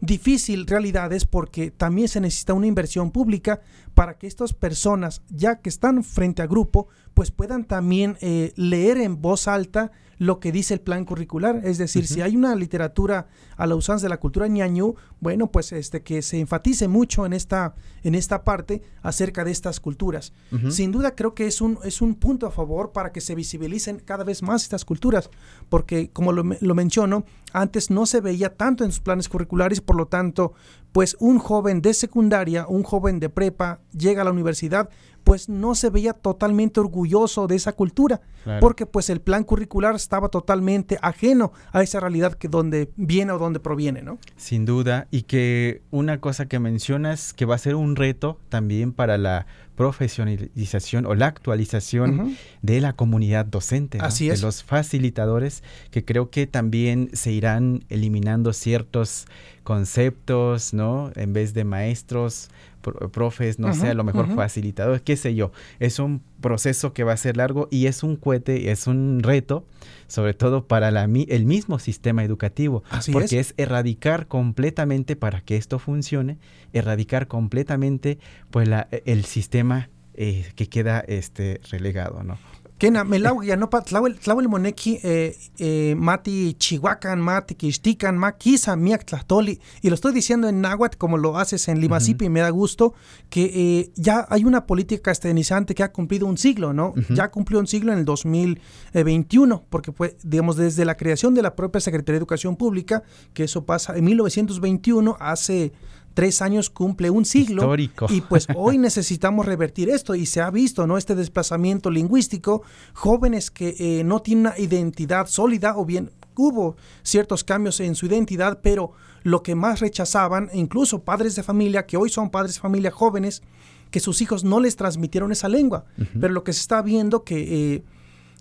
difícil 0.00 0.66
realidades 0.66 1.24
porque 1.24 1.70
también 1.70 2.08
se 2.08 2.20
necesita 2.20 2.54
una 2.54 2.66
inversión 2.66 3.10
pública 3.10 3.60
para 3.94 4.18
que 4.18 4.26
estas 4.26 4.52
personas, 4.52 5.22
ya 5.28 5.60
que 5.60 5.68
están 5.68 6.04
frente 6.04 6.42
a 6.42 6.46
grupo, 6.46 6.88
pues 7.14 7.30
puedan 7.30 7.64
también 7.64 8.16
eh, 8.20 8.52
leer 8.56 8.98
en 8.98 9.20
voz 9.20 9.48
alta 9.48 9.90
lo 10.18 10.40
que 10.40 10.52
dice 10.52 10.74
el 10.74 10.80
plan 10.80 11.04
curricular. 11.04 11.62
Es 11.64 11.78
decir, 11.78 12.06
si 12.06 12.20
hay 12.20 12.36
una 12.36 12.54
literatura 12.54 13.28
a 13.56 13.66
la 13.66 13.76
usanza 13.76 14.06
de 14.06 14.10
la 14.10 14.20
cultura 14.20 14.48
ñañú, 14.48 14.94
bueno, 15.20 15.50
pues 15.50 15.72
este 15.72 16.02
que 16.02 16.22
se 16.22 16.38
enfatice 16.38 16.88
mucho 16.88 17.24
en 17.24 17.32
esta, 17.32 17.74
en 18.02 18.14
esta 18.14 18.44
parte 18.44 18.82
acerca 19.02 19.44
de 19.44 19.50
estas 19.50 19.80
culturas. 19.80 20.32
Sin 20.70 20.92
duda 20.92 21.14
creo 21.14 21.34
que 21.34 21.46
es 21.46 21.60
un, 21.60 21.78
es 21.84 22.02
un 22.02 22.14
punto 22.14 22.46
a 22.46 22.50
favor 22.50 22.92
para 22.92 23.12
que 23.12 23.20
se 23.20 23.34
visibilicen 23.34 24.00
cada 24.04 24.24
vez 24.24 24.42
más 24.42 24.62
estas 24.62 24.84
culturas, 24.84 25.30
porque 25.68 26.10
como 26.10 26.32
lo, 26.32 26.42
lo 26.60 26.74
menciono, 26.74 27.24
antes 27.52 27.90
no 27.90 28.06
se 28.06 28.20
veía 28.20 28.54
tanto 28.56 28.84
en 28.84 28.92
sus 28.92 29.00
planes 29.00 29.28
curriculares, 29.28 29.80
por 29.80 29.96
lo 29.96 30.06
tanto, 30.06 30.52
pues 30.92 31.16
un 31.20 31.38
joven 31.38 31.80
de 31.80 31.94
secundaria, 31.94 32.66
un 32.66 32.82
joven 32.82 33.20
de 33.20 33.28
prepa, 33.28 33.80
llega 33.96 34.22
a 34.22 34.24
la 34.24 34.32
universidad, 34.32 34.90
pues 35.28 35.50
no 35.50 35.74
se 35.74 35.90
veía 35.90 36.14
totalmente 36.14 36.80
orgulloso 36.80 37.46
de 37.46 37.56
esa 37.56 37.72
cultura, 37.72 38.22
porque 38.60 38.86
pues 38.86 39.10
el 39.10 39.20
plan 39.20 39.44
curricular 39.44 39.94
estaba 39.94 40.30
totalmente 40.30 40.98
ajeno 41.02 41.52
a 41.70 41.82
esa 41.82 42.00
realidad 42.00 42.32
que 42.32 42.48
donde 42.48 42.90
viene 42.96 43.32
o 43.32 43.38
donde 43.38 43.60
proviene, 43.60 44.00
¿no? 44.00 44.18
Sin 44.36 44.64
duda, 44.64 45.06
y 45.10 45.22
que 45.22 45.82
una 45.90 46.18
cosa 46.18 46.46
que 46.46 46.58
mencionas 46.58 47.34
que 47.34 47.44
va 47.44 47.56
a 47.56 47.58
ser 47.58 47.74
un 47.74 47.94
reto 47.94 48.40
también 48.48 48.92
para 48.94 49.18
la 49.18 49.46
profesionalización 49.76 51.04
o 51.04 51.14
la 51.14 51.26
actualización 51.26 52.36
de 52.62 52.80
la 52.80 52.94
comunidad 52.94 53.44
docente, 53.44 53.98
Así 54.00 54.28
de 54.28 54.38
los 54.38 54.64
facilitadores, 54.64 55.62
que 55.90 56.04
creo 56.04 56.30
que 56.30 56.46
también 56.46 57.10
se 57.12 57.32
irán 57.32 57.84
eliminando 57.90 58.52
ciertos 58.54 59.26
conceptos, 59.62 60.72
¿no? 60.72 61.12
En 61.14 61.32
vez 61.32 61.52
de 61.52 61.62
maestros, 61.62 62.48
profes, 62.80 63.58
no 63.58 63.74
sé, 63.74 63.88
a 63.88 63.94
lo 63.94 64.04
mejor 64.04 64.34
facilitadores, 64.34 65.02
qué 65.02 65.16
sé 65.16 65.34
yo. 65.34 65.52
Es 65.78 65.98
un 65.98 66.22
proceso 66.40 66.92
que 66.92 67.04
va 67.04 67.12
a 67.12 67.16
ser 67.16 67.36
largo 67.36 67.68
y 67.70 67.86
es 67.86 68.02
un 68.02 68.16
cohete, 68.16 68.70
es 68.70 68.86
un 68.86 69.20
reto, 69.22 69.64
sobre 70.06 70.34
todo 70.34 70.66
para 70.66 70.90
la, 70.90 71.04
el 71.04 71.44
mismo 71.44 71.78
sistema 71.78 72.24
educativo, 72.24 72.82
porque 73.12 73.40
es. 73.40 73.54
erradicar 73.56 74.26
completamente 74.26 75.16
para 75.16 75.40
que 75.40 75.56
esto 75.56 75.78
funcione, 75.78 76.38
erradicar 76.72 77.28
completamente 77.28 78.18
pues 78.50 78.68
la, 78.68 78.88
el 79.04 79.24
sistema 79.24 79.90
eh, 80.14 80.46
que 80.56 80.68
queda 80.68 81.00
este 81.00 81.60
relegado, 81.70 82.24
¿no? 82.24 82.38
Kena, 82.78 83.02
melau 83.02 83.42
ya 83.42 83.56
no 83.56 83.68
pa 83.68 83.80
tlawel 83.82 84.48
moneki 84.48 85.00
eh, 85.02 85.36
eh, 85.58 85.96
mati 85.96 86.54
chihuacan, 86.54 87.18
mati 87.18 87.56
quixtican, 87.56 88.16
ma 88.16 88.30
quisa 88.32 88.76
miak 88.76 89.04
tlahtoli. 89.04 89.58
Y 89.82 89.88
lo 89.88 89.96
estoy 89.96 90.12
diciendo 90.12 90.48
en 90.48 90.60
náhuatl 90.60 90.96
como 90.96 91.18
lo 91.18 91.36
haces 91.38 91.66
en 91.66 91.80
Limasipi 91.80 92.26
y 92.26 92.28
me 92.28 92.38
da 92.38 92.50
gusto 92.50 92.94
que 93.30 93.50
eh, 93.52 93.90
ya 93.96 94.26
hay 94.30 94.44
una 94.44 94.64
política 94.66 95.02
castellanizante 95.02 95.74
que 95.74 95.82
ha 95.82 95.90
cumplido 95.90 96.26
un 96.26 96.38
siglo, 96.38 96.72
¿no? 96.72 96.94
Ya 97.08 97.32
cumplió 97.32 97.58
un 97.58 97.66
siglo 97.66 97.92
en 97.92 97.98
el 97.98 98.04
2021, 98.04 99.64
porque 99.68 99.90
fue, 99.90 100.16
digamos, 100.22 100.56
desde 100.56 100.84
la 100.84 100.96
creación 100.96 101.34
de 101.34 101.42
la 101.42 101.56
propia 101.56 101.80
Secretaría 101.80 102.14
de 102.14 102.18
Educación 102.18 102.54
Pública, 102.54 103.02
que 103.34 103.42
eso 103.44 103.64
pasa 103.64 103.96
en 103.96 104.04
1921, 104.04 105.16
hace 105.18 105.72
tres 106.14 106.42
años 106.42 106.70
cumple 106.70 107.10
un 107.10 107.24
siglo. 107.24 107.62
Histórico. 107.62 108.06
Y 108.10 108.20
pues 108.22 108.46
hoy 108.56 108.78
necesitamos 108.78 109.46
revertir 109.46 109.88
esto 109.88 110.14
y 110.14 110.26
se 110.26 110.40
ha 110.40 110.50
visto, 110.50 110.86
¿no? 110.86 110.98
Este 110.98 111.14
desplazamiento 111.14 111.90
lingüístico, 111.90 112.62
jóvenes 112.92 113.50
que 113.50 113.76
eh, 113.78 114.04
no 114.04 114.20
tienen 114.20 114.46
una 114.46 114.58
identidad 114.58 115.26
sólida 115.26 115.76
o 115.76 115.84
bien 115.84 116.10
hubo 116.36 116.76
ciertos 117.02 117.44
cambios 117.44 117.80
en 117.80 117.94
su 117.94 118.06
identidad, 118.06 118.60
pero 118.62 118.92
lo 119.24 119.42
que 119.42 119.54
más 119.54 119.80
rechazaban, 119.80 120.48
incluso 120.54 121.02
padres 121.02 121.34
de 121.34 121.42
familia, 121.42 121.84
que 121.84 121.96
hoy 121.96 122.08
son 122.08 122.30
padres 122.30 122.54
de 122.54 122.60
familia 122.60 122.90
jóvenes, 122.90 123.42
que 123.90 124.00
sus 124.00 124.22
hijos 124.22 124.44
no 124.44 124.60
les 124.60 124.76
transmitieron 124.76 125.32
esa 125.32 125.48
lengua. 125.48 125.84
Pero 126.20 126.32
lo 126.32 126.44
que 126.44 126.52
se 126.52 126.60
está 126.60 126.82
viendo 126.82 127.24
que... 127.24 127.74
Eh, 127.74 127.84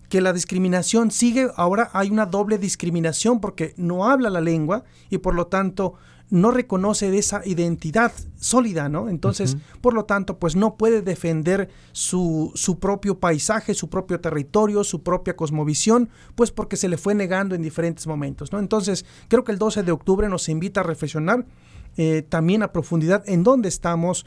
que 0.10 0.22
la 0.22 0.32
discriminación 0.32 1.12
sigue, 1.12 1.50
ahora 1.58 1.90
hay 1.92 2.10
una 2.10 2.26
doble 2.26 2.58
discriminación 2.58 3.42
porque 3.42 3.74
no 3.76 4.10
habla 4.10 4.30
la 4.30 4.40
lengua 4.40 4.86
y 5.10 5.18
por 5.18 5.36
lo 5.36 5.48
tanto 5.48 5.96
no 6.30 6.52
reconoce 6.52 7.10
de 7.10 7.20
esa 7.20 7.42
identidad 7.46 8.12
sólida, 8.36 8.90
¿no? 8.90 9.08
Entonces, 9.08 9.58
por 9.82 9.94
lo 9.94 10.06
tanto, 10.06 10.38
pues 10.38 10.56
no 10.56 10.76
puede 10.76 11.02
defender 11.02 11.70
su, 11.94 12.52
su, 12.54 12.80
propio 12.80 13.20
paisaje, 13.20 13.74
su 13.74 13.90
propio 13.90 14.20
territorio, 14.20 14.84
su 14.84 15.04
propia 15.04 15.36
cosmovisión, 15.36 16.10
pues 16.36 16.52
porque 16.52 16.76
se 16.76 16.90
le 16.90 16.98
fue 16.98 17.16
negando 17.16 17.56
en 17.56 17.62
diferentes 17.62 18.08
momentos, 18.08 18.52
¿no? 18.52 18.60
Entonces, 18.60 19.06
creo 19.30 19.44
que 19.44 19.54
el 19.54 19.58
12 19.58 19.84
de 19.84 19.92
octubre 19.92 20.28
nos 20.28 20.50
invita 20.50 20.82
a 20.82 20.84
reflexionar 20.84 21.46
eh, 21.96 22.24
también 22.28 22.62
a 22.62 22.74
profundidad 22.74 23.24
en 23.28 23.44
dónde 23.44 23.70
estamos, 23.70 24.26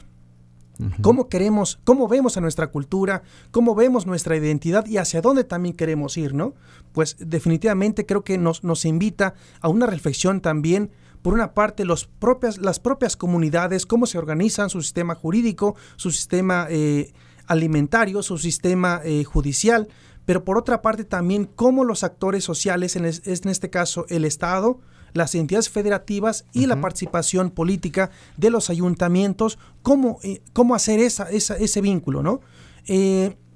cómo 1.01 1.29
queremos, 1.29 1.79
cómo 1.83 2.07
vemos 2.07 2.35
a 2.37 2.41
nuestra 2.41 2.67
cultura, 2.71 3.21
cómo 3.51 3.75
vemos 3.75 4.07
nuestra 4.07 4.35
identidad 4.35 4.87
y 4.87 4.97
hacia 4.97 5.21
dónde 5.21 5.43
también 5.43 5.75
queremos 5.75 6.17
ir, 6.17 6.33
¿no? 6.33 6.55
Pues 6.91 7.15
definitivamente 7.19 8.07
creo 8.07 8.23
que 8.23 8.39
nos, 8.39 8.63
nos 8.63 8.85
invita 8.85 9.35
a 9.61 9.69
una 9.69 9.85
reflexión 9.85 10.41
también 10.41 10.89
por 11.21 11.33
una 11.33 11.53
parte, 11.53 11.85
los 11.85 12.05
propias, 12.05 12.57
las 12.57 12.79
propias 12.79 13.15
comunidades, 13.15 13.85
cómo 13.85 14.05
se 14.05 14.17
organizan, 14.17 14.69
su 14.69 14.81
sistema 14.81 15.15
jurídico, 15.15 15.75
su 15.95 16.11
sistema 16.11 16.67
eh, 16.69 17.13
alimentario, 17.45 18.23
su 18.23 18.37
sistema 18.37 19.01
eh, 19.03 19.23
judicial, 19.23 19.87
pero 20.25 20.43
por 20.43 20.57
otra 20.57 20.81
parte 20.81 21.03
también 21.03 21.45
cómo 21.45 21.83
los 21.83 22.03
actores 22.03 22.43
sociales, 22.43 22.95
en, 22.95 23.05
en 23.05 23.49
este 23.49 23.69
caso 23.69 24.05
el 24.09 24.25
Estado, 24.25 24.79
las 25.13 25.35
entidades 25.35 25.69
federativas 25.69 26.45
y 26.53 26.67
la 26.67 26.79
participación 26.79 27.51
política 27.51 28.11
de 28.37 28.49
los 28.49 28.69
ayuntamientos, 28.69 29.59
cómo, 29.81 30.19
eh, 30.23 30.41
cómo 30.53 30.73
hacer 30.73 30.99
esa, 30.99 31.29
ese 31.29 31.81
vínculo, 31.81 32.23
¿no? 32.23 32.41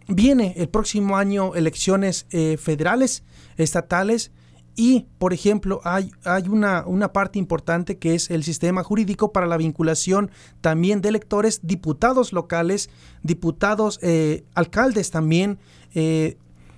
viene 0.08 0.54
el 0.58 0.69
próximo 0.69 1.17
año 1.17 1.56
elecciones 1.56 2.28
federales, 2.30 3.23
estatales, 3.58 4.32
y, 4.76 5.08
por 5.20 5.34
ejemplo, 5.34 5.80
hay, 5.84 6.12
hay 6.26 6.50
una, 6.50 6.84
una, 6.86 7.14
parte 7.14 7.40
importante 7.40 7.98
que 7.98 8.14
es 8.14 8.30
el 8.30 8.44
sistema 8.44 8.84
jurídico 8.84 9.32
para 9.32 9.48
la 9.48 9.58
vinculación 9.58 10.32
también 10.60 11.02
de 11.02 11.10
electores, 11.10 11.62
diputados 11.64 12.34
locales, 12.34 12.90
diputados, 13.24 14.00
eh, 14.02 14.44
alcaldes 14.54 15.12
también, 15.12 15.60
eh, 15.94 16.38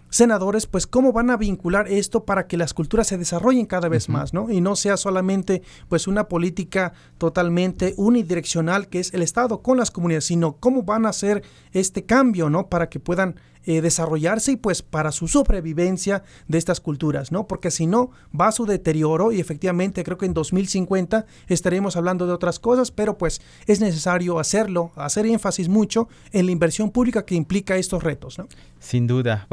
senadores, 0.10 0.68
pues 0.68 0.88
cómo 0.88 1.12
van 1.12 1.30
a 1.30 1.38
vincular 1.38 1.88
esto 1.88 2.24
para 2.24 2.48
que 2.48 2.58
las 2.58 2.74
culturas 2.74 3.08
se 3.08 3.18
desarrollen 3.18 3.66
cada 3.66 3.90
vez 3.90 4.10
más, 4.10 4.34
¿no? 4.34 4.50
Y 4.50 4.62
no 4.62 4.76
sea 4.76 4.96
solamente 4.96 5.64
pues 5.90 6.08
una 6.08 6.28
política 6.28 6.94
totalmente 7.18 7.94
unidireccional 7.98 8.88
que 8.88 9.00
es 9.00 9.14
el 9.14 9.22
Estado 9.22 9.62
con 9.62 9.78
las 9.78 9.92
comunidades, 9.92 10.26
sino 10.26 10.58
cómo 10.58 10.84
van 10.84 11.06
a 11.06 11.10
hacer 11.10 11.44
este 11.74 12.06
cambio, 12.06 12.50
¿no? 12.50 12.70
Para 12.70 12.90
que 12.90 13.00
puedan 13.00 13.36
eh, 13.68 13.82
desarrollarse 13.82 14.54
y 14.54 14.56
pues 14.56 14.82
para 14.82 15.12
su 15.12 15.28
sobrevivencia 15.28 16.24
de 16.48 16.58
estas 16.58 16.80
culturas, 16.80 17.32
¿no? 17.32 17.48
Porque 17.48 17.70
si 17.70 17.86
no, 17.86 18.12
va 18.34 18.48
a 18.48 18.52
su 18.52 18.66
deterioro 18.66 19.32
y 19.32 19.40
efectivamente 19.40 20.04
creo 20.04 20.18
que 20.18 20.26
en 20.26 20.34
2050 20.34 21.26
estaremos 21.48 21.98
hablando 21.98 22.26
de 22.26 22.34
otras 22.34 22.60
cosas, 22.60 22.92
pero 22.92 23.18
pues 23.18 23.42
es 23.66 23.82
necesario 23.82 24.40
hacerlo, 24.40 24.92
hacer 24.96 25.26
énfasis 25.26 25.68
mucho 25.68 26.08
en 26.32 26.46
la 26.46 26.54
inversión 26.54 26.92
pública 26.92 27.26
que 27.26 27.36
implica 27.36 27.76
estos 27.76 28.04
retos, 28.04 28.38
¿no? 28.38 28.48
Sin 28.80 29.06
duda. 29.06 29.48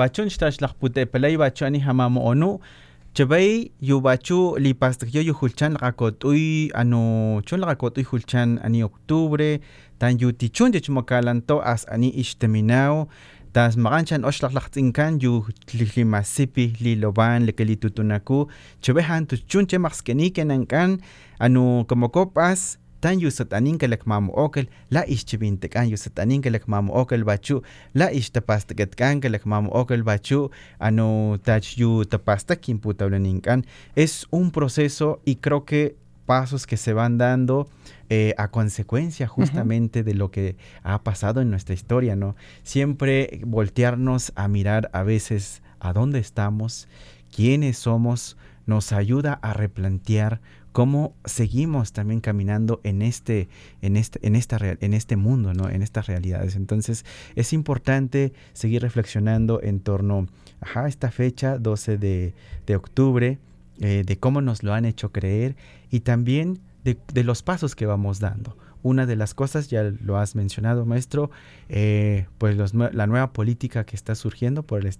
Chabay 3.15 3.71
yubachu 3.81 4.57
lipastakyo 4.59 5.23
yuhulchan 5.23 5.79
uy 6.25 6.73
anu 6.75 7.43
chun 7.47 7.63
uy 7.63 8.07
hulchan 8.11 8.59
ani 8.65 8.83
octubre 8.83 9.61
tan 9.99 10.19
yutichun 10.19 10.73
de 10.73 10.81
chumakalanto 10.81 11.63
as 11.63 11.87
ani 11.87 12.11
ishteminao 12.11 13.07
tas 13.55 13.77
maqanchan 13.79 14.27
oxtlaqlaqtzinkan 14.27 15.21
yu 15.23 15.33
tlilimasipi 15.71 16.65
liloban 16.85 17.47
lekelitutunaku 17.47 18.39
chebejan 18.83 19.29
tuchunche 19.31 19.79
maqskeniken 19.79 20.51
ankan 20.57 20.99
anu 21.39 21.63
como 21.89 22.09
copas 22.17 22.79
tan 23.01 23.21
yusatanin 23.23 23.79
kelek 23.79 24.07
mamu 24.11 24.35
okel 24.45 24.67
la 24.91 25.03
ishchibintekan 25.15 25.87
yusatanin 25.93 26.43
kelek 26.43 26.67
mamu 26.67 26.91
okel 27.03 27.23
bachu 27.29 27.63
la 27.95 28.09
ishtapastaketkan 28.21 29.21
kelek 29.23 29.47
mamu 29.47 29.71
okel 29.71 30.03
bachu 30.03 30.51
anu 30.81 31.39
tach 31.47 31.79
yu 31.79 31.91
tapastakin 32.11 32.83
putableninkan 32.83 33.63
es 33.95 34.27
un 34.33 34.51
proceso 34.51 35.21
y 35.25 35.37
creo 35.37 35.65
que 35.65 35.95
pasos 36.25 36.67
que 36.67 36.77
se 36.77 36.93
van 36.93 37.19
dando 37.19 37.69
eh, 38.09 38.35
a 38.39 38.49
consecuencia 38.49 39.27
justamente 39.27 40.03
de 40.03 40.15
lo 40.15 40.31
que 40.31 40.57
ha 40.83 41.03
pasado 41.03 41.41
en 41.41 41.51
nuestra 41.51 41.75
historia, 41.75 42.17
¿no? 42.17 42.37
Siempre 42.63 43.41
voltearnos 43.47 44.33
a 44.35 44.49
mirar 44.49 44.91
a 44.93 45.03
veces 45.03 45.63
a 45.81 45.93
dónde 45.93 46.19
estamos, 46.19 46.89
quiénes 47.35 47.79
somos, 47.79 48.37
nos 48.67 48.93
ayuda 48.93 49.39
a 49.43 49.53
replantear 49.53 50.41
cómo 50.73 51.15
seguimos 51.25 51.93
también 51.93 52.21
caminando 52.21 52.81
en 52.83 53.01
este, 53.01 53.49
en 53.81 53.97
este, 53.97 54.27
en 54.27 54.35
esta 54.35 54.59
en 54.81 54.93
este 54.93 55.17
mundo, 55.17 55.55
¿no? 55.55 55.71
En 55.71 55.83
estas 55.83 56.07
realidades. 56.07 56.57
Entonces, 56.57 57.05
es 57.37 57.53
importante 57.53 58.33
seguir 58.55 58.83
reflexionando 58.83 59.63
en 59.63 59.79
torno 59.79 60.27
a 60.75 60.89
esta 60.89 61.11
fecha, 61.13 61.59
12 61.59 61.97
de, 61.99 62.35
de 62.67 62.77
octubre, 62.77 63.39
eh, 63.81 64.05
de 64.07 64.17
cómo 64.19 64.41
nos 64.41 64.63
lo 64.63 64.73
han 64.73 64.85
hecho 64.85 65.11
creer 65.11 65.57
y 65.95 66.01
también 66.01 66.59
de, 66.83 67.23
los 67.23 67.45
pasos 67.45 67.77
que 67.77 67.87
vamos 67.87 68.19
dando. 68.19 68.57
una 68.83 69.07
de 69.07 69.15
las 69.15 69.33
cosas, 69.33 69.69
ya 69.71 69.85
lo 69.85 70.19
has 70.19 70.35
mencionado, 70.35 70.85
maestro, 70.85 71.31
eh, 71.69 72.27
pues 72.37 72.75
la 72.75 73.07
nueva 73.07 73.33
política 73.33 73.85
que 73.85 73.95
está 73.95 74.17
surgiendo 74.17 74.65
por 74.65 74.85
el, 74.85 74.93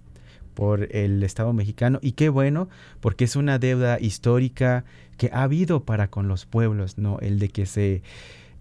por 0.53 0.95
el 0.95 1.21
Estado 1.21 1.51
mexicano. 1.51 1.99
Y 2.01 2.13
qué 2.13 2.29
bueno, 2.29 2.69
porque 3.01 3.25
es 3.25 3.35
una 3.35 3.59
deuda 3.59 3.99
histórica 3.99 4.85
que 5.17 5.29
ha 5.33 5.43
habido 5.43 5.83
para 5.83 6.09
con 6.09 6.29
los 6.29 6.45
pueblos, 6.45 6.97
¿no? 6.97 7.19
El 7.19 7.39
de 7.39 7.49
que 7.49 7.65
se 7.65 8.01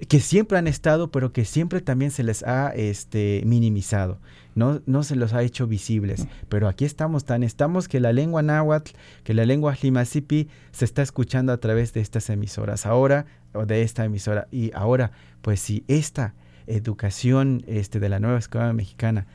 que 0.09 0.19
siempre 0.19 0.59
han 0.59 0.67
estado, 0.67 1.13
pero 1.13 1.33
que 1.33 1.45
siempre 1.45 1.81
también 1.81 2.11
se 2.11 2.25
les 2.25 2.43
ha 2.43 2.71
este, 2.75 3.43
minimizado, 3.47 4.19
no, 4.55 4.81
no 4.87 5.03
se 5.03 5.17
los 5.17 5.33
ha 5.33 5.43
hecho 5.43 5.67
visibles. 5.67 6.27
Pero 6.49 6.69
aquí 6.69 6.85
estamos 6.85 7.25
tan, 7.25 7.43
estamos 7.43 7.89
que 7.89 8.01
la 8.01 8.13
lengua 8.13 8.43
náhuatl, 8.43 8.93
que 9.23 9.35
la 9.35 9.45
lengua 9.45 9.77
limasipi 9.81 10.49
se 10.73 10.85
está 10.85 11.03
escuchando 11.03 11.53
a 11.53 11.59
través 11.59 11.93
de 11.93 12.01
estas 12.01 12.31
emisoras, 12.31 12.87
ahora, 12.87 13.27
o 13.53 13.67
de 13.67 13.83
esta 13.83 14.05
emisora. 14.05 14.49
Y 14.51 14.73
ahora, 14.75 15.13
pues 15.43 15.61
si 15.61 15.85
esta 15.89 16.35
educación 16.67 17.63
este, 17.67 18.01
de 18.01 18.09
la 18.09 18.21
nueva 18.21 18.39
escuela 18.39 18.73
mexicana 18.73 19.27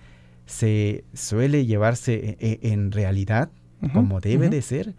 se 0.45 1.03
suele 1.13 1.65
llevarse 1.65 2.38
e, 2.39 2.60
e, 2.62 2.71
en, 2.71 2.91
realidad, 2.91 3.49
como 3.94 4.20
debe 4.20 4.50
de 4.50 4.62
ser, 4.62 4.94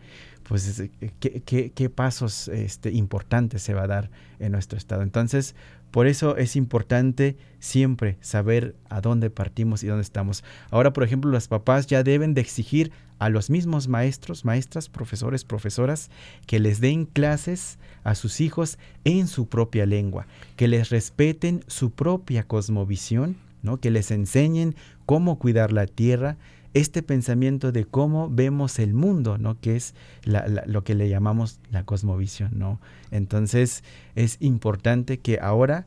pues 0.44 0.82
¿qué, 1.20 1.72
qué, 1.74 1.90
pasos 1.90 2.48
este, 2.48 2.90
importantes 2.90 3.62
se 3.62 3.74
va 3.74 3.82
a 3.82 3.86
dar 3.86 4.10
en 4.38 4.52
nuestro 4.52 4.78
estado. 4.78 5.02
Entonces, 5.02 5.54
por 5.90 6.06
eso 6.06 6.36
es 6.36 6.56
importante 6.56 7.36
siempre 7.58 8.16
saber 8.20 8.76
a 8.88 9.00
dónde 9.00 9.30
partimos 9.30 9.82
y 9.82 9.88
dónde 9.88 10.02
estamos. 10.02 10.44
Ahora, 10.70 10.92
por 10.92 11.04
ejemplo, 11.04 11.30
los 11.30 11.48
papás 11.48 11.86
ya 11.86 12.02
deben 12.02 12.34
de 12.34 12.40
exigir 12.40 12.92
a 13.18 13.28
los 13.28 13.50
mismos 13.50 13.88
maestros, 13.88 14.44
maestras, 14.44 14.88
profesores, 14.88 15.44
profesoras, 15.44 16.10
que 16.46 16.58
les 16.58 16.80
den 16.80 17.04
clases 17.04 17.78
a 18.02 18.14
sus 18.14 18.40
hijos 18.40 18.78
en 19.04 19.26
su 19.26 19.46
propia 19.46 19.84
lengua, 19.84 20.26
que 20.56 20.68
les 20.68 20.90
respeten 20.90 21.62
su 21.66 21.90
propia 21.90 22.44
cosmovisión, 22.44 23.36
¿no? 23.62 23.78
que 23.78 23.90
les 23.90 24.10
enseñen 24.10 24.74
cómo 25.06 25.38
cuidar 25.38 25.72
la 25.72 25.86
tierra, 25.86 26.38
este 26.74 27.02
pensamiento 27.02 27.72
de 27.72 27.84
cómo 27.84 28.30
vemos 28.30 28.78
el 28.78 28.94
mundo, 28.94 29.38
¿no? 29.38 29.58
Que 29.60 29.76
es 29.76 29.94
lo 30.24 30.84
que 30.84 30.94
le 30.94 31.08
llamamos 31.08 31.60
la 31.70 31.84
cosmovisión, 31.84 32.52
¿no? 32.54 32.80
Entonces 33.10 33.82
es 34.14 34.36
importante 34.40 35.18
que 35.18 35.38
ahora 35.40 35.86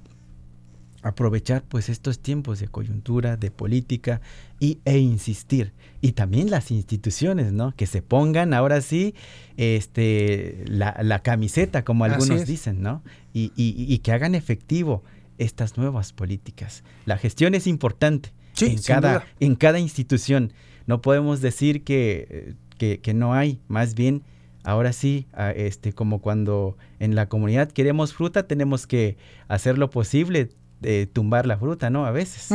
aprovechar 1.03 1.63
pues 1.63 1.89
estos 1.89 2.19
tiempos 2.19 2.59
de 2.59 2.69
coyuntura, 2.69 3.35
de 3.35 3.51
política 3.51 4.21
y, 4.59 4.79
e 4.85 4.97
insistir. 4.97 5.73
Y 6.01 6.13
también 6.13 6.49
las 6.49 6.71
instituciones, 6.71 7.51
¿no? 7.51 7.75
Que 7.75 7.87
se 7.87 8.01
pongan 8.01 8.53
ahora 8.53 8.81
sí 8.81 9.13
este, 9.57 10.63
la, 10.67 11.19
camiseta, 11.21 11.83
como 11.83 12.05
algunos 12.05 12.45
dicen, 12.45 12.81
¿no? 12.81 13.03
Y, 13.33 13.51
y, 13.55 13.97
que 13.99 14.11
hagan 14.13 14.33
efectivo 14.33 15.03
estas 15.37 15.77
nuevas 15.77 16.13
políticas. 16.13 16.83
La 17.05 17.17
gestión 17.17 17.53
es 17.53 17.67
importante 17.67 18.31
en, 18.61 18.81
cada, 18.81 19.25
en 19.39 19.55
cada 19.55 19.79
institución 19.79 20.53
no 20.87 21.01
podemos 21.01 21.41
decir 21.41 21.83
que, 21.83 22.55
que, 22.77 23.13
no 23.13 23.33
hay, 23.33 23.59
más 23.67 23.95
bien 23.95 24.23
ahora 24.63 24.93
sí, 24.93 25.27
este, 25.55 25.93
como 25.93 26.19
cuando 26.19 26.77
en 26.99 27.15
la 27.15 27.27
comunidad 27.27 27.71
queremos 27.71 28.13
fruta, 28.13 28.47
tenemos 28.47 28.87
que 28.87 29.17
hacer 29.47 29.77
lo 29.77 29.89
posible 29.89 30.49
de 30.81 31.07
tumbar 31.07 31.45
la 31.45 31.57
fruta, 31.57 31.89
¿no? 31.89 32.05
A 32.05 32.11
veces. 32.11 32.49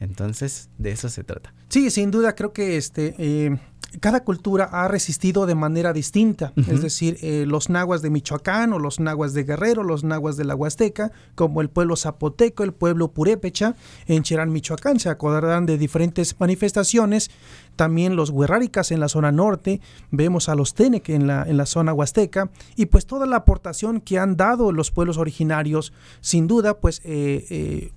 Entonces, 0.00 0.68
de 0.78 0.90
eso 0.90 1.08
se 1.08 1.22
trata. 1.22 1.54
Sí, 1.68 1.90
sin 1.90 2.10
duda 2.10 2.34
creo 2.34 2.52
que 2.52 2.76
este 2.76 3.14
eh, 3.18 3.56
cada 4.00 4.24
cultura 4.24 4.64
ha 4.64 4.88
resistido 4.88 5.46
de 5.46 5.54
manera 5.54 5.92
distinta, 5.92 6.52
es 6.56 6.82
decir, 6.82 7.18
eh, 7.22 7.44
los 7.46 7.68
nahuas 7.68 8.02
de 8.02 8.10
Michoacán 8.10 8.72
o 8.72 8.78
los 8.78 9.00
nahuas 9.00 9.34
de 9.34 9.44
Guerrero, 9.44 9.82
los 9.82 10.04
nahuas 10.04 10.36
de 10.36 10.44
la 10.44 10.54
Huasteca, 10.54 11.12
como 11.34 11.60
el 11.60 11.68
pueblo 11.68 11.96
zapoteco, 11.96 12.64
el 12.64 12.72
pueblo 12.72 13.08
purépecha, 13.08 13.74
en 14.06 14.22
Cherán, 14.22 14.52
Michoacán, 14.52 14.98
se 14.98 15.08
acordarán 15.08 15.66
de 15.66 15.78
diferentes 15.78 16.38
manifestaciones, 16.38 17.30
también 17.76 18.16
los 18.16 18.30
huerráricas 18.30 18.90
en 18.92 19.00
la 19.00 19.08
zona 19.08 19.32
norte, 19.32 19.80
vemos 20.10 20.48
a 20.48 20.54
los 20.54 20.74
Tenec 20.74 21.08
en 21.10 21.26
la, 21.26 21.44
en 21.44 21.56
la 21.56 21.66
zona 21.66 21.92
huasteca, 21.92 22.50
y 22.76 22.86
pues 22.86 23.06
toda 23.06 23.26
la 23.26 23.36
aportación 23.36 24.00
que 24.00 24.18
han 24.18 24.36
dado 24.36 24.72
los 24.72 24.90
pueblos 24.90 25.18
originarios, 25.18 25.92
sin 26.20 26.46
duda, 26.46 26.78
pues 26.78 27.00
eh, 27.04 27.46
eh 27.50 27.92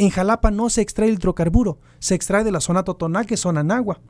en 0.00 0.08
Jalapa 0.08 0.50
no 0.50 0.70
se 0.70 0.80
extrae 0.80 1.08
el 1.08 1.16
hidrocarburo, 1.16 1.78
se 1.98 2.14
extrae 2.14 2.42
de 2.42 2.50
la 2.50 2.62
zona 2.62 2.84
Totonaque, 2.84 3.36
zona 3.36 3.62
Nagua. 3.62 4.00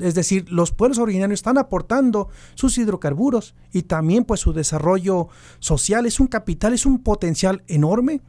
Es 0.00 0.14
decir, 0.14 0.52
los 0.52 0.72
pueblos 0.72 0.98
originarios 0.98 1.38
están 1.38 1.56
aportando 1.56 2.28
sus 2.54 2.76
hidrocarburos 2.76 3.54
y 3.72 3.84
también 3.84 4.24
pues 4.24 4.40
su 4.40 4.52
desarrollo 4.52 5.28
social 5.58 6.04
es 6.04 6.20
un 6.20 6.26
capital, 6.26 6.74
es 6.74 6.84
un 6.84 7.02
potencial 7.02 7.62
enorme. 7.66 8.20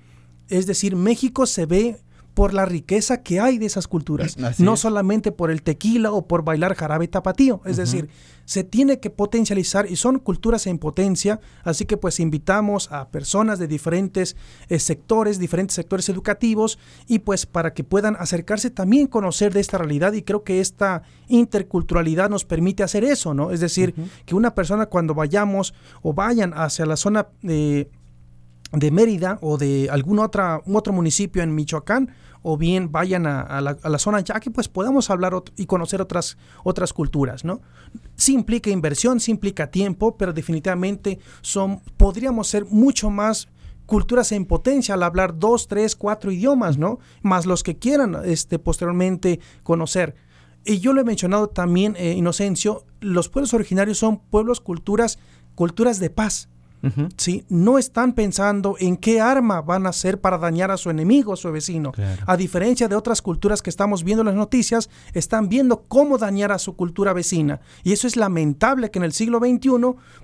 Es 0.47 0.65
decir, 0.65 0.95
México 0.95 1.45
se 1.45 1.65
ve 1.65 1.99
por 2.33 2.53
la 2.53 2.65
riqueza 2.65 3.21
que 3.21 3.39
hay 3.39 3.57
de 3.57 3.67
esas 3.67 3.87
culturas, 3.87 4.37
no 4.59 4.75
solamente 4.77 5.31
por 5.31 5.51
el 5.51 5.61
tequila 5.61 6.11
o 6.11 6.27
por 6.27 6.43
bailar 6.43 6.75
jarabe 6.75 7.07
tapatío, 7.07 7.61
es 7.65 7.77
decir, 7.77 8.09
se 8.45 8.63
tiene 8.63 8.99
que 8.99 9.09
potencializar 9.09 9.89
y 9.89 9.95
son 9.95 10.19
culturas 10.19 10.67
en 10.67 10.77
potencia, 10.77 11.39
así 11.63 11.85
que 11.85 11.97
pues 11.97 12.19
invitamos 12.19 12.91
a 12.91 13.09
personas 13.09 13.59
de 13.59 13.67
diferentes 13.67 14.35
eh, 14.67 14.79
sectores, 14.79 15.39
diferentes 15.39 15.75
sectores 15.75 16.09
educativos 16.09 16.79
y 17.07 17.19
pues 17.19 17.45
para 17.45 17.73
que 17.73 17.83
puedan 17.83 18.15
acercarse 18.17 18.69
también 18.69 19.07
conocer 19.07 19.53
de 19.53 19.59
esta 19.59 19.77
realidad 19.77 20.13
y 20.13 20.23
creo 20.23 20.43
que 20.43 20.59
esta 20.59 21.03
interculturalidad 21.27 22.29
nos 22.29 22.45
permite 22.45 22.83
hacer 22.83 23.03
eso, 23.03 23.33
¿no? 23.33 23.51
Es 23.51 23.59
decir, 23.59 23.93
que 24.25 24.35
una 24.35 24.55
persona 24.55 24.87
cuando 24.87 25.13
vayamos 25.13 25.73
o 26.01 26.13
vayan 26.13 26.53
hacia 26.55 26.85
la 26.85 26.97
zona 26.97 27.27
de 27.41 27.89
de 28.73 28.91
Mérida 28.91 29.37
o 29.41 29.57
de 29.57 29.87
algún 29.91 30.19
otra, 30.19 30.61
otro 30.65 30.93
municipio 30.93 31.43
en 31.43 31.53
Michoacán 31.53 32.11
o 32.41 32.57
bien 32.57 32.91
vayan 32.91 33.25
a, 33.25 33.61
la, 33.61 33.99
zona 33.99 34.19
ya 34.19 34.39
que 34.39 34.51
pues 34.51 34.67
podamos 34.67 35.09
hablar 35.09 35.33
y 35.55 35.65
conocer 35.65 36.01
otras, 36.01 36.37
otras 36.63 36.91
culturas, 36.91 37.45
¿no? 37.45 37.61
Sí 38.15 38.33
implica 38.33 38.69
inversión, 38.69 39.21
sí 39.21 39.31
implica 39.31 39.71
tiempo, 39.71 40.17
pero 40.17 40.33
definitivamente 40.33 41.19
son, 41.41 41.79
podríamos 41.95 42.47
ser 42.49 42.65
mucho 42.65 43.09
más 43.09 43.47
culturas 43.85 44.31
en 44.33 44.45
potencia 44.45 44.95
al 44.95 45.03
hablar 45.03 45.39
dos, 45.39 45.67
tres, 45.67 45.95
cuatro 45.95 46.31
idiomas, 46.31 46.77
¿no? 46.77 46.99
Más 47.21 47.45
los 47.45 47.63
que 47.63 47.77
quieran 47.77 48.17
este, 48.25 48.59
posteriormente 48.59 49.39
conocer. 49.63 50.15
Y 50.65 50.79
yo 50.79 50.91
lo 50.93 50.99
he 50.99 51.05
mencionado 51.05 51.47
también, 51.47 51.95
eh, 51.97 52.13
Inocencio, 52.13 52.85
los 52.99 53.29
pueblos 53.29 53.53
originarios 53.53 53.99
son 53.99 54.19
pueblos, 54.19 54.59
culturas, 54.59 55.17
culturas 55.55 55.99
de 55.99 56.09
paz 56.09 56.49
¿sí? 57.17 57.45
No 57.49 57.77
están 57.77 58.13
pensando 58.13 58.75
en 58.79 58.97
qué 58.97 59.21
arma 59.21 59.61
van 59.61 59.85
a 59.85 59.89
hacer 59.89 60.19
para 60.19 60.37
dañar 60.37 60.71
a 60.71 60.77
su 60.77 60.89
enemigo, 60.89 61.33
a 61.33 61.37
su 61.37 61.51
vecino. 61.51 61.91
A 62.25 62.37
diferencia 62.37 62.87
de 62.87 62.95
otras 62.95 63.21
culturas 63.21 63.61
que 63.61 63.69
estamos 63.69 64.03
viendo 64.03 64.21
en 64.21 64.27
las 64.27 64.35
noticias, 64.35 64.89
están 65.13 65.49
viendo 65.49 65.83
cómo 65.87 66.17
dañar 66.17 66.51
a 66.51 66.59
su 66.59 66.75
cultura 66.75 67.13
vecina. 67.13 67.61
Y 67.83 67.93
eso 67.93 68.07
es 68.07 68.15
lamentable 68.15 68.91
que 68.91 68.99
en 68.99 69.05
el 69.05 69.13
siglo 69.13 69.39
XXI 69.39 69.69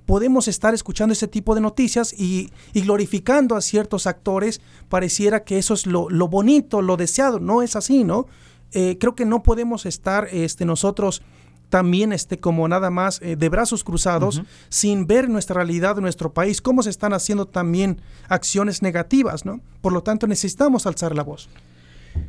podemos 0.05 0.47
estar 0.47 0.73
escuchando 0.73 1.13
ese 1.13 1.27
tipo 1.27 1.55
de 1.55 1.61
noticias 1.61 2.13
y, 2.13 2.49
glorificando 2.73 3.55
a 3.55 3.61
ciertos 3.61 4.07
actores. 4.07 4.61
Pareciera 4.89 5.43
que 5.43 5.57
eso 5.57 5.73
es 5.73 5.85
lo, 5.85 6.09
bonito, 6.27 6.81
lo 6.81 6.97
deseado. 6.97 7.39
No 7.39 7.61
es 7.61 7.75
así, 7.75 8.03
¿no? 8.03 8.27
Eh, 8.71 8.97
creo 8.99 9.15
que 9.15 9.25
no 9.25 9.41
podemos 9.41 9.85
estar 9.85 10.27
este, 10.31 10.63
nosotros 10.65 11.23
también 11.69 12.11
este, 12.11 12.39
como 12.39 12.67
nada 12.67 12.89
más 12.89 13.21
eh, 13.21 13.35
de 13.35 13.49
brazos 13.49 13.83
cruzados, 13.83 14.41
sin 14.69 15.07
ver 15.07 15.29
nuestra 15.29 15.55
realidad, 15.55 15.97
nuestro 15.97 16.33
país, 16.33 16.61
cómo 16.61 16.83
se 16.83 16.89
están 16.89 17.13
haciendo 17.13 17.45
también 17.45 18.01
acciones 18.27 18.81
negativas, 18.81 19.45
¿no? 19.45 19.61
Por 19.81 19.93
lo 19.93 20.03
tanto, 20.03 20.27
necesitamos 20.27 20.85
alzar 20.85 21.15
la 21.15 21.23
voz. 21.23 21.49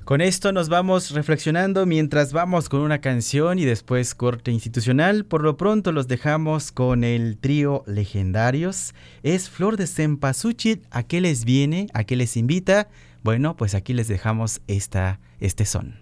Con 0.04 0.20
esto 0.20 0.52
nos 0.52 0.68
vamos 0.68 1.10
reflexionando 1.12 1.86
mientras 1.86 2.32
vamos 2.32 2.68
con 2.68 2.80
una 2.80 3.00
canción 3.00 3.58
y 3.58 3.64
después 3.64 4.14
corte 4.14 4.50
institucional. 4.50 5.24
Por 5.24 5.42
lo 5.42 5.56
pronto 5.56 5.92
los 5.92 6.08
dejamos 6.08 6.72
con 6.72 7.04
el 7.04 7.38
trío 7.38 7.82
Legendarios. 7.86 8.94
Es 9.22 9.48
Flor 9.48 9.76
de 9.76 9.86
Cempasúchil. 9.86 10.82
¿A 10.90 11.02
qué 11.02 11.20
les 11.20 11.44
viene? 11.44 11.86
¿A 11.94 12.04
qué 12.04 12.16
les 12.16 12.36
invita? 12.36 12.88
Bueno, 13.22 13.56
pues 13.56 13.74
aquí 13.74 13.92
les 13.92 14.08
dejamos 14.08 14.60
esta, 14.66 15.20
este 15.40 15.64
son. 15.64 15.98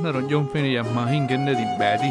Nar 0.00 0.16
John 0.30 0.48
Finney 0.48 0.72
ja 0.74 0.82
Mahin 0.82 1.26
Kennedy 1.28 1.64
Badi. 1.78 2.08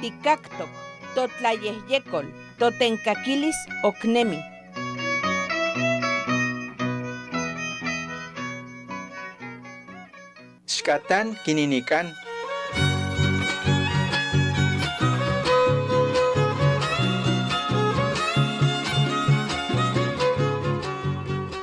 Tikaktok, 0.00 0.72
Totlayehyekol, 1.14 2.24
Totenkakilis 2.58 3.56
Oknemi. 3.84 4.55
kaskatan 10.86 11.34
kininikan. 11.42 12.14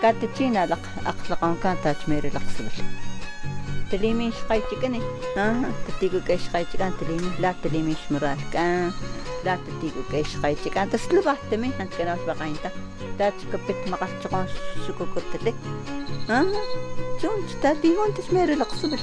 Katta 0.04 0.28
China 0.36 0.68
laq 0.68 0.84
aqlaqan 1.08 1.56
kan 1.64 1.80
cemerlang 1.80 2.36
laqsilish. 2.36 2.84
تليمي 3.94 4.32
شقايتكني 4.32 5.02
آه 5.38 5.64
تتيكو 5.88 6.20
كاش 6.28 6.42
شقايتكان 6.48 6.94
تليمي 7.00 7.32
لا 7.40 7.54
تليمي 7.64 7.96
شمرالكان 8.10 8.92
لا 9.46 9.56
تتيكو 9.56 10.00
كاش 10.12 10.34
شقايتكان 10.34 10.90
تسلبا 10.90 11.36
تمي 11.52 11.72
أنت 11.80 11.94
كناش 11.94 12.20
بقى 12.28 12.48
انت 12.48 12.72
تاتكبت 13.20 13.88
مقاتشقون 13.88 14.46
شكو 14.88 15.06
كتلي 15.16 15.54
آه 16.30 16.46
تون 17.22 17.48
تتابي 17.60 17.98
هون 17.98 18.14
تتميري 18.14 18.54
القصبل 18.54 19.00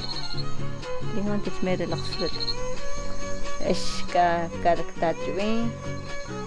اللي 1.03 1.31
هون 1.31 1.43
تتميري 1.43 1.85
القصبل 1.85 2.31
اش 3.61 3.85
كا 4.15 4.49
كارك 4.65 4.87
تاتوين 5.01 5.71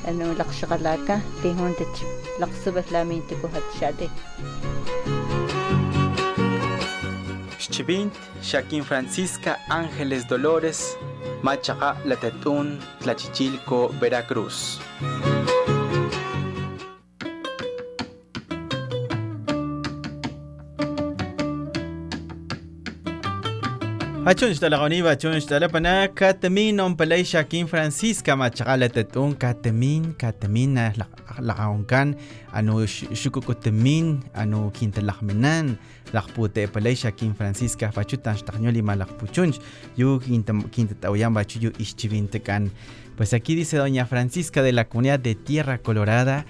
أنو 0.08 0.34
لقشغلاكا 0.34 1.22
اللي 1.44 1.62
هون 1.62 1.74
تتلقصبت 1.76 2.92
لامين 2.92 3.22
تكو 3.28 3.48
هاد 3.48 3.64
شادي 3.80 4.10
Xchivint, 7.74 8.14
Shaquín 8.44 8.84
Francisca 8.84 9.58
Ángeles 9.68 10.28
Dolores, 10.28 10.96
Machaca 11.42 11.98
Latetún, 12.06 12.80
Tlachichilco, 13.02 13.90
Veracruz. 14.00 14.80
Achun 24.26 24.56
la 24.70 24.78
goniba 24.80 25.10
achun 25.12 25.36
la 25.60 25.68
pana 25.68 26.08
katamin 26.08 26.80
on 26.80 26.96
palay 26.96 27.26
Shaquín 27.26 27.68
Francisca 27.68 28.38
katamin 29.38 30.14
katamin 30.16 30.74
na 30.74 30.94
lakaonkan 31.42 32.16
anu 32.54 32.88
shukukutamin 32.88 34.24
anu 34.34 34.72
kintalakminan 34.72 35.76
lakpute 36.14 36.72
palay 36.72 36.96
Shaquín 36.96 37.36
Francisca 37.36 37.92
pachutan 37.92 38.38
shtakñoli 38.38 38.82
malakpuchunch 38.82 39.60
yu 39.98 40.22
kintatawyan 40.22 41.34
bachu 41.34 41.60
yu 41.60 41.72
pues 43.18 43.34
aquí 43.34 43.56
dice 43.56 43.76
doña 43.78 44.06
Francisca 44.06 44.64
de 44.64 44.72
la 44.72 44.86
comunidad 44.86 45.20
de 45.20 45.36
Tierra 45.36 45.80
Colorada 45.80 46.46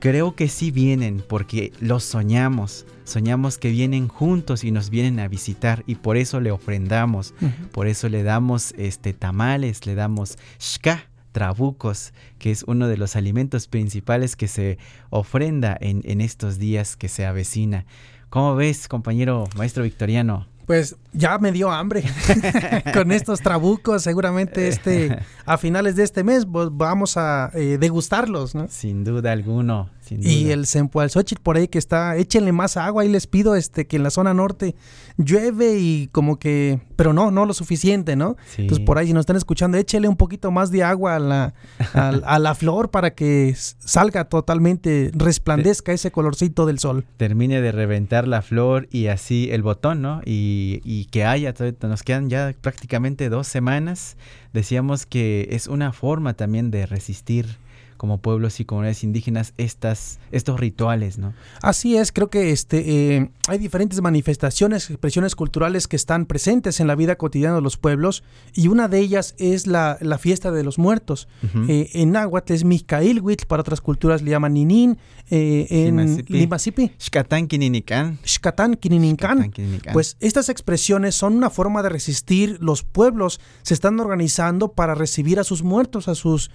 Creo 0.00 0.36
que 0.36 0.48
sí 0.48 0.70
vienen 0.70 1.24
porque 1.26 1.72
los 1.80 2.04
soñamos. 2.04 2.86
Soñamos 3.04 3.58
que 3.58 3.70
vienen 3.70 4.06
juntos 4.08 4.62
y 4.62 4.70
nos 4.70 4.90
vienen 4.90 5.18
a 5.18 5.28
visitar 5.28 5.82
y 5.86 5.96
por 5.96 6.16
eso 6.16 6.40
le 6.40 6.50
ofrendamos. 6.50 7.34
Uh 7.40 7.46
-huh. 7.46 7.68
Por 7.70 7.86
eso 7.88 8.08
le 8.08 8.22
damos 8.22 8.74
este 8.78 9.12
tamales, 9.12 9.86
le 9.86 9.94
damos 9.94 10.38
shka, 10.60 11.08
trabucos, 11.32 12.12
que 12.38 12.50
es 12.50 12.64
uno 12.66 12.86
de 12.86 12.96
los 12.96 13.16
alimentos 13.16 13.66
principales 13.66 14.36
que 14.36 14.46
se 14.48 14.78
ofrenda 15.10 15.76
en, 15.80 16.02
en 16.04 16.20
estos 16.20 16.58
días 16.58 16.96
que 16.96 17.08
se 17.08 17.26
avecina. 17.26 17.84
¿Cómo 18.30 18.54
ves, 18.54 18.88
compañero 18.88 19.48
maestro 19.56 19.82
victoriano? 19.82 20.46
Pues 20.66 20.96
ya 21.12 21.38
me 21.38 21.52
dio 21.52 21.70
hambre 21.70 22.04
con 22.94 23.12
estos 23.12 23.40
trabucos. 23.40 24.02
Seguramente 24.02 24.68
este 24.68 25.18
a 25.46 25.58
finales 25.58 25.96
de 25.96 26.04
este 26.04 26.24
mes 26.24 26.46
vamos 26.48 27.16
a 27.16 27.50
eh, 27.54 27.78
degustarlos, 27.80 28.54
¿no? 28.54 28.68
Sin 28.68 29.04
duda 29.04 29.32
alguno. 29.32 29.90
Sin 30.00 30.20
duda. 30.20 30.30
Y 30.30 30.50
el 30.50 30.66
Sempualzóchitl 30.66 31.42
por 31.42 31.56
ahí 31.56 31.68
que 31.68 31.78
está, 31.78 32.16
échenle 32.16 32.52
más 32.52 32.76
agua 32.76 33.04
y 33.04 33.08
les 33.08 33.26
pido 33.26 33.56
este 33.56 33.86
que 33.86 33.96
en 33.96 34.02
la 34.02 34.10
zona 34.10 34.32
norte 34.32 34.74
llueve 35.16 35.78
y 35.78 36.08
como 36.12 36.38
que, 36.38 36.80
pero 36.96 37.12
no, 37.12 37.30
no 37.30 37.44
lo 37.44 37.52
suficiente, 37.52 38.16
¿no? 38.16 38.36
Sí. 38.46 38.62
Entonces 38.62 38.84
por 38.84 38.98
ahí 38.98 39.08
si 39.08 39.12
nos 39.12 39.22
están 39.22 39.36
escuchando, 39.36 39.76
échele 39.76 40.08
un 40.08 40.16
poquito 40.16 40.50
más 40.50 40.70
de 40.70 40.84
agua 40.84 41.16
a 41.16 41.18
la, 41.18 41.54
a, 41.94 42.08
a 42.08 42.38
la 42.38 42.54
flor 42.54 42.90
para 42.90 43.14
que 43.14 43.54
salga 43.56 44.24
totalmente, 44.24 45.10
resplandezca 45.14 45.92
ese 45.92 46.10
colorcito 46.10 46.66
del 46.66 46.78
sol. 46.78 47.06
Termine 47.16 47.60
de 47.60 47.72
reventar 47.72 48.28
la 48.28 48.42
flor 48.42 48.88
y 48.90 49.06
así 49.06 49.48
el 49.50 49.62
botón, 49.62 50.02
¿no? 50.02 50.20
Y, 50.24 50.80
y 50.84 51.06
que 51.10 51.24
haya, 51.24 51.54
nos 51.82 52.02
quedan 52.02 52.30
ya 52.30 52.54
prácticamente 52.60 53.28
dos 53.28 53.46
semanas. 53.46 54.16
Decíamos 54.52 55.06
que 55.06 55.48
es 55.50 55.66
una 55.66 55.92
forma 55.92 56.34
también 56.34 56.70
de 56.70 56.86
resistir 56.86 57.56
como 57.98 58.18
pueblos 58.22 58.60
y 58.60 58.64
comunidades 58.64 59.04
indígenas 59.04 59.52
estas, 59.58 60.20
estos 60.32 60.58
rituales, 60.58 61.18
¿no? 61.18 61.34
Así 61.60 61.98
es, 61.98 62.12
creo 62.12 62.30
que 62.30 62.50
este, 62.50 63.16
eh, 63.16 63.30
hay 63.48 63.58
diferentes 63.58 64.00
manifestaciones, 64.00 64.88
expresiones 64.88 65.36
culturales 65.36 65.86
que 65.86 65.96
están 65.96 66.24
presentes 66.24 66.80
en 66.80 66.86
la 66.86 66.94
vida 66.94 67.16
cotidiana 67.16 67.56
de 67.56 67.60
los 67.60 67.76
pueblos 67.76 68.24
y 68.54 68.68
una 68.68 68.88
de 68.88 69.00
ellas 69.00 69.34
es 69.36 69.66
la, 69.66 69.98
la 70.00 70.16
fiesta 70.16 70.50
de 70.50 70.64
los 70.64 70.78
muertos. 70.78 71.28
Uh 71.42 71.46
-huh. 71.46 71.70
eh, 71.70 71.90
en 71.92 72.12
náhuatl 72.12 72.54
es 72.54 72.64
Mizcailhuitl, 72.64 73.46
para 73.46 73.60
otras 73.60 73.82
culturas 73.82 74.22
le 74.22 74.30
llaman 74.30 74.54
Ninin, 74.54 74.96
eh, 75.30 75.66
en 75.68 76.24
Limasipi. 76.28 76.92
Xcatán 76.98 77.48
Kininican. 77.48 78.18
Xcatán 78.24 78.76
Kininican. 78.76 79.50
Pues 79.92 80.16
estas 80.20 80.48
expresiones 80.48 81.14
son 81.16 81.36
una 81.36 81.50
forma 81.50 81.82
de 81.82 81.88
resistir, 81.88 82.58
los 82.60 82.84
pueblos 82.84 83.40
se 83.62 83.74
están 83.74 83.98
organizando 84.00 84.72
para 84.72 84.94
recibir 84.94 85.40
a 85.40 85.44
sus 85.44 85.62
muertos, 85.62 86.08
a 86.08 86.14
sus 86.14 86.50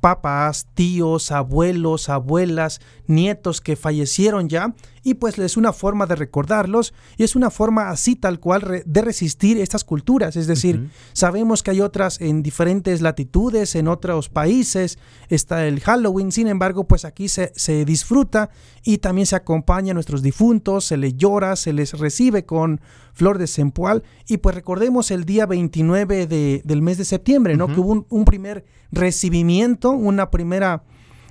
papás, 0.00 0.66
tíos, 0.74 1.32
abuelos, 1.32 2.08
abuelas, 2.08 2.80
nietos 3.06 3.60
que 3.60 3.76
fallecieron 3.76 4.48
ya 4.48 4.74
y 5.08 5.14
pues 5.14 5.38
es 5.38 5.56
una 5.56 5.72
forma 5.72 6.04
de 6.04 6.16
recordarlos 6.16 6.92
y 7.16 7.24
es 7.24 7.34
una 7.34 7.48
forma 7.50 7.88
así 7.88 8.14
tal 8.14 8.40
cual 8.40 8.82
de 8.84 9.00
resistir 9.00 9.56
estas 9.56 9.82
culturas, 9.82 10.36
es 10.36 10.46
decir, 10.46 10.76
uh 10.76 10.82
-huh. 10.82 10.90
sabemos 11.14 11.62
que 11.62 11.70
hay 11.70 11.80
otras 11.80 12.20
en 12.20 12.42
diferentes 12.42 13.00
latitudes, 13.00 13.74
en 13.74 13.88
otros 13.88 14.28
países, 14.28 14.98
está 15.30 15.66
el 15.66 15.80
Halloween, 15.80 16.30
sin 16.30 16.46
embargo, 16.46 16.84
pues 16.84 17.06
aquí 17.06 17.28
se, 17.28 17.52
se 17.56 17.86
disfruta 17.86 18.50
y 18.84 18.98
también 18.98 19.24
se 19.24 19.36
acompaña 19.36 19.92
a 19.92 19.94
nuestros 19.94 20.22
difuntos, 20.22 20.84
se 20.84 20.98
les 20.98 21.16
llora, 21.16 21.56
se 21.56 21.72
les 21.72 21.94
recibe 21.94 22.44
con 22.44 22.82
flor 23.14 23.38
de 23.38 23.46
sempoal 23.46 24.02
y 24.26 24.36
pues 24.36 24.54
recordemos 24.54 25.10
el 25.10 25.24
día 25.24 25.46
29 25.46 26.26
de, 26.26 26.60
del 26.66 26.82
mes 26.82 26.98
de 26.98 27.06
septiembre, 27.06 27.56
¿no? 27.56 27.64
Uh 27.64 27.68
-huh. 27.68 27.74
Que 27.74 27.80
hubo 27.80 27.92
un, 27.92 28.06
un 28.10 28.24
primer 28.26 28.66
recibimiento, 28.92 29.90
una 29.90 30.30
primera 30.30 30.82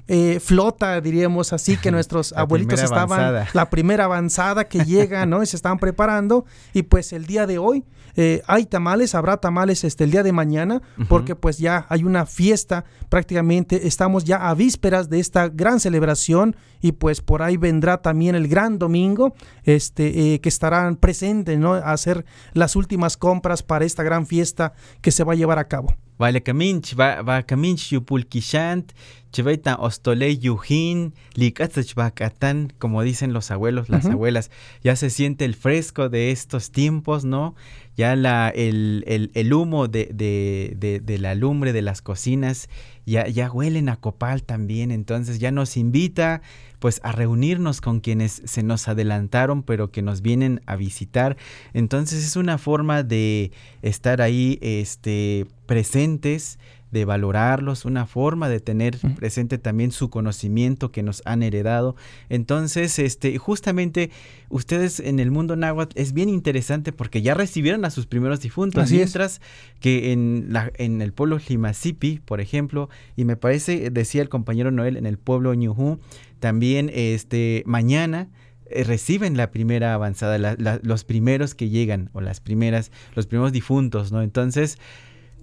eh, 0.07 0.39
flota, 0.39 0.99
diríamos 1.01 1.53
así, 1.53 1.77
que 1.77 1.91
nuestros 1.91 2.33
abuelitos 2.33 2.81
estaban, 2.81 3.19
avanzada. 3.19 3.47
la 3.53 3.69
primera 3.69 4.05
avanzada 4.05 4.67
que 4.67 4.85
llega, 4.85 5.25
¿no? 5.25 5.43
Y 5.43 5.45
se 5.45 5.55
estaban 5.55 5.79
preparando. 5.79 6.45
Y 6.73 6.83
pues 6.83 7.13
el 7.13 7.25
día 7.25 7.45
de 7.45 7.57
hoy 7.57 7.83
eh, 8.15 8.41
hay 8.47 8.65
tamales, 8.65 9.13
habrá 9.13 9.37
tamales 9.37 9.83
este, 9.83 10.03
el 10.03 10.11
día 10.11 10.23
de 10.23 10.31
mañana, 10.31 10.81
uh 10.97 11.01
-huh. 11.01 11.07
porque 11.07 11.35
pues 11.35 11.59
ya 11.59 11.85
hay 11.89 12.03
una 12.03 12.25
fiesta, 12.25 12.83
prácticamente 13.09 13.87
estamos 13.87 14.23
ya 14.23 14.49
a 14.49 14.55
vísperas 14.55 15.09
de 15.09 15.19
esta 15.19 15.49
gran 15.49 15.79
celebración 15.79 16.55
y 16.81 16.93
pues 16.93 17.21
por 17.21 17.43
ahí 17.43 17.57
vendrá 17.57 18.01
también 18.01 18.35
el 18.35 18.47
gran 18.47 18.79
domingo, 18.79 19.35
este, 19.63 20.33
eh, 20.33 20.41
que 20.41 20.49
estarán 20.49 20.95
presentes, 20.95 21.59
¿no? 21.59 21.73
A 21.75 21.91
hacer 21.91 22.25
las 22.53 22.75
últimas 22.75 23.17
compras 23.17 23.61
para 23.61 23.85
esta 23.85 24.01
gran 24.01 24.25
fiesta 24.25 24.73
que 25.01 25.11
se 25.11 25.23
va 25.23 25.33
a 25.33 25.35
llevar 25.35 25.59
a 25.59 25.67
cabo. 25.67 25.93
Vale, 26.17 26.41
caminch, 26.41 26.95
va, 26.97 27.21
va 27.21 27.43
caminch 27.43 27.91
yupulkishant, 27.91 28.91
chivaitan 29.31 29.77
ostole 29.79 30.35
yujin, 30.35 31.13
likatzach 31.35 31.93
bakatan, 31.93 32.73
como 32.79 33.03
dicen 33.03 33.33
los 33.33 33.51
abuelos, 33.51 33.89
las 33.89 34.05
uh 34.05 34.09
-huh. 34.09 34.13
abuelas, 34.13 34.49
ya 34.83 34.95
se 34.95 35.09
siente 35.09 35.45
el 35.45 35.53
fresco 35.53 36.09
de 36.09 36.31
estos 36.31 36.71
tiempos, 36.71 37.23
¿no? 37.23 37.53
Ya 37.95 38.15
la, 38.15 38.49
el, 38.49 39.03
el, 39.07 39.31
el 39.33 39.53
humo 39.53 39.87
de, 39.87 40.09
de, 40.13 40.75
de, 40.77 40.99
de, 40.99 41.17
la 41.17 41.33
lumbre 41.35 41.73
de 41.73 41.81
las 41.81 42.01
cocinas 42.01 42.69
ya, 43.05 43.27
ya 43.27 43.51
huelen 43.51 43.89
a 43.89 43.95
copal 43.95 44.43
también, 44.43 44.91
entonces 44.91 45.39
ya 45.39 45.51
nos 45.51 45.77
invita 45.77 46.41
pues 46.79 46.99
a 47.03 47.11
reunirnos 47.11 47.81
con 47.81 47.99
quienes 47.99 48.41
se 48.45 48.63
nos 48.63 48.87
adelantaron 48.87 49.63
pero 49.63 49.91
que 49.91 50.01
nos 50.01 50.21
vienen 50.21 50.61
a 50.65 50.75
visitar, 50.75 51.37
entonces 51.73 52.25
es 52.25 52.35
una 52.35 52.57
forma 52.57 53.03
de 53.03 53.51
estar 53.81 54.21
ahí 54.21 54.59
este, 54.61 55.45
presentes, 55.65 56.59
de 56.91 57.03
valorarlos, 57.05 57.83
una 57.85 58.05
forma 58.05 58.47
de 58.49 58.59
tener 58.59 58.97
presente 59.17 59.57
también 59.57 59.91
su 59.91 60.09
conocimiento 60.09 60.91
que 60.91 61.03
nos 61.03 61.21
han 61.25 61.43
heredado. 61.43 61.95
Entonces, 62.29 62.97
este, 62.99 63.37
justamente 63.37 64.09
ustedes 64.49 64.99
en 64.99 65.19
el 65.19 65.31
mundo 65.31 65.55
náhuatl 65.55 65.99
es 65.99 66.13
bien 66.13 66.29
interesante 66.29 66.91
porque 66.93 67.21
ya 67.21 67.33
recibieron 67.33 67.83
a 67.85 67.89
sus 67.89 68.05
primeros 68.05 68.39
difuntos, 68.41 68.83
Así 68.85 68.95
es. 68.95 68.99
mientras 68.99 69.41
que 69.79 70.11
en, 70.13 70.47
la, 70.49 70.71
en 70.75 71.01
el 71.01 71.13
pueblo 71.13 71.39
Limasipi, 71.47 72.19
por 72.23 72.39
ejemplo, 72.41 72.89
y 73.15 73.25
me 73.25 73.35
parece, 73.35 73.89
decía 73.89 74.21
el 74.21 74.29
compañero 74.29 74.71
Noel, 74.71 74.97
en 74.97 75.05
el 75.05 75.17
pueblo 75.17 75.53
Ñujú, 75.53 75.99
también 76.39 76.89
este, 76.93 77.63
mañana 77.65 78.29
eh, 78.69 78.83
reciben 78.83 79.37
la 79.37 79.49
primera 79.51 79.93
avanzada, 79.93 80.37
la- 80.37 80.55
la- 80.59 80.79
los 80.83 81.03
primeros 81.03 81.55
que 81.55 81.69
llegan, 81.69 82.09
o 82.13 82.21
las 82.21 82.39
primeras, 82.41 82.91
los 83.15 83.25
primeros 83.25 83.51
difuntos, 83.53 84.11
¿no? 84.11 84.21
Entonces, 84.21 84.77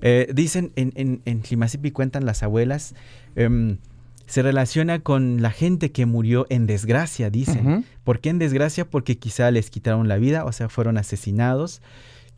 eh, 0.02 0.30
dicen, 0.34 0.72
en, 0.76 1.22
en, 1.24 1.92
cuentan 1.92 2.26
las 2.26 2.42
abuelas, 2.42 2.94
em, 3.36 3.78
se 4.26 4.42
relaciona 4.42 5.00
con 5.00 5.42
la 5.42 5.50
gente 5.50 5.92
que 5.92 6.06
murió 6.06 6.46
en 6.48 6.66
desgracia, 6.66 7.30
dicen. 7.30 7.84
¿Por 8.04 8.20
qué 8.20 8.30
en 8.30 8.38
desgracia? 8.38 8.88
Porque 8.88 9.18
quizá 9.18 9.50
les 9.50 9.70
quitaron 9.70 10.08
la 10.08 10.16
vida, 10.16 10.44
o 10.44 10.52
sea, 10.52 10.68
fueron 10.68 10.96
asesinados. 10.96 11.82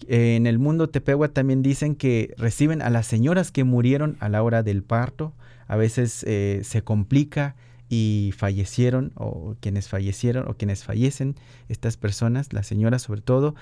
Eh, 0.08 0.36
en 0.36 0.46
el 0.46 0.58
mundo 0.58 0.88
Tepehua 0.88 1.28
también 1.28 1.62
dicen 1.62 1.94
que 1.94 2.34
reciben 2.36 2.82
a 2.82 2.90
las 2.90 3.06
señoras 3.06 3.50
que 3.50 3.64
murieron 3.64 4.16
a 4.20 4.28
la 4.28 4.42
hora 4.42 4.62
del 4.62 4.82
parto. 4.82 5.32
A 5.68 5.76
veces 5.76 6.24
eh, 6.26 6.60
se 6.64 6.82
complica 6.82 7.56
y 7.88 8.32
fallecieron, 8.36 9.12
o 9.14 9.54
quienes 9.60 9.88
fallecieron, 9.88 10.48
o 10.48 10.54
quienes 10.54 10.84
fallecen, 10.84 11.36
estas 11.68 11.96
personas, 11.96 12.52
las 12.52 12.66
señoras 12.66 13.02
sobre 13.02 13.20
todo, 13.20 13.54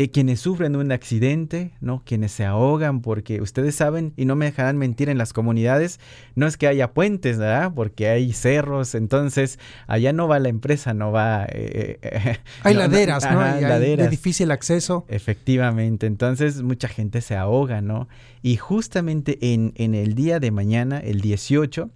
eh, 0.00 0.10
quienes 0.10 0.40
sufren 0.40 0.76
un 0.76 0.92
accidente, 0.92 1.72
¿no? 1.82 2.02
Quienes 2.06 2.32
se 2.32 2.46
ahogan, 2.46 3.02
porque 3.02 3.42
ustedes 3.42 3.74
saben, 3.74 4.14
y 4.16 4.24
no 4.24 4.34
me 4.34 4.46
dejarán 4.46 4.78
mentir 4.78 5.10
en 5.10 5.18
las 5.18 5.34
comunidades, 5.34 6.00
no 6.34 6.46
es 6.46 6.56
que 6.56 6.66
haya 6.66 6.94
puentes, 6.94 7.36
¿verdad? 7.36 7.72
Porque 7.74 8.08
hay 8.08 8.32
cerros, 8.32 8.94
entonces 8.94 9.58
allá 9.88 10.14
no 10.14 10.26
va 10.26 10.38
la 10.38 10.48
empresa, 10.48 10.94
no 10.94 11.12
va... 11.12 11.44
eh, 11.50 11.98
eh, 12.00 12.38
Hay 12.62 12.72
no, 12.72 12.80
laderas, 12.80 13.24
¿no? 13.24 13.40
ajá, 13.42 13.56
hay 13.56 13.60
laderas. 13.60 14.06
de 14.06 14.10
difícil 14.10 14.50
acceso. 14.52 15.04
Efectivamente, 15.08 16.06
entonces 16.06 16.62
mucha 16.62 16.88
gente 16.88 17.20
se 17.20 17.36
ahoga, 17.36 17.82
¿no? 17.82 18.08
Y 18.40 18.56
justamente 18.56 19.52
en, 19.52 19.74
en 19.76 19.94
el 19.94 20.14
día 20.14 20.40
de 20.40 20.50
mañana, 20.50 20.98
el 21.00 21.20
18, 21.20 21.90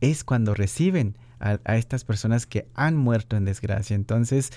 es 0.00 0.22
cuando 0.22 0.54
reciben 0.54 1.16
a, 1.40 1.58
a 1.64 1.76
estas 1.76 2.04
personas 2.04 2.46
que 2.46 2.68
han 2.74 2.96
muerto 2.96 3.36
en 3.36 3.44
desgracia. 3.46 3.96
Entonces, 3.96 4.52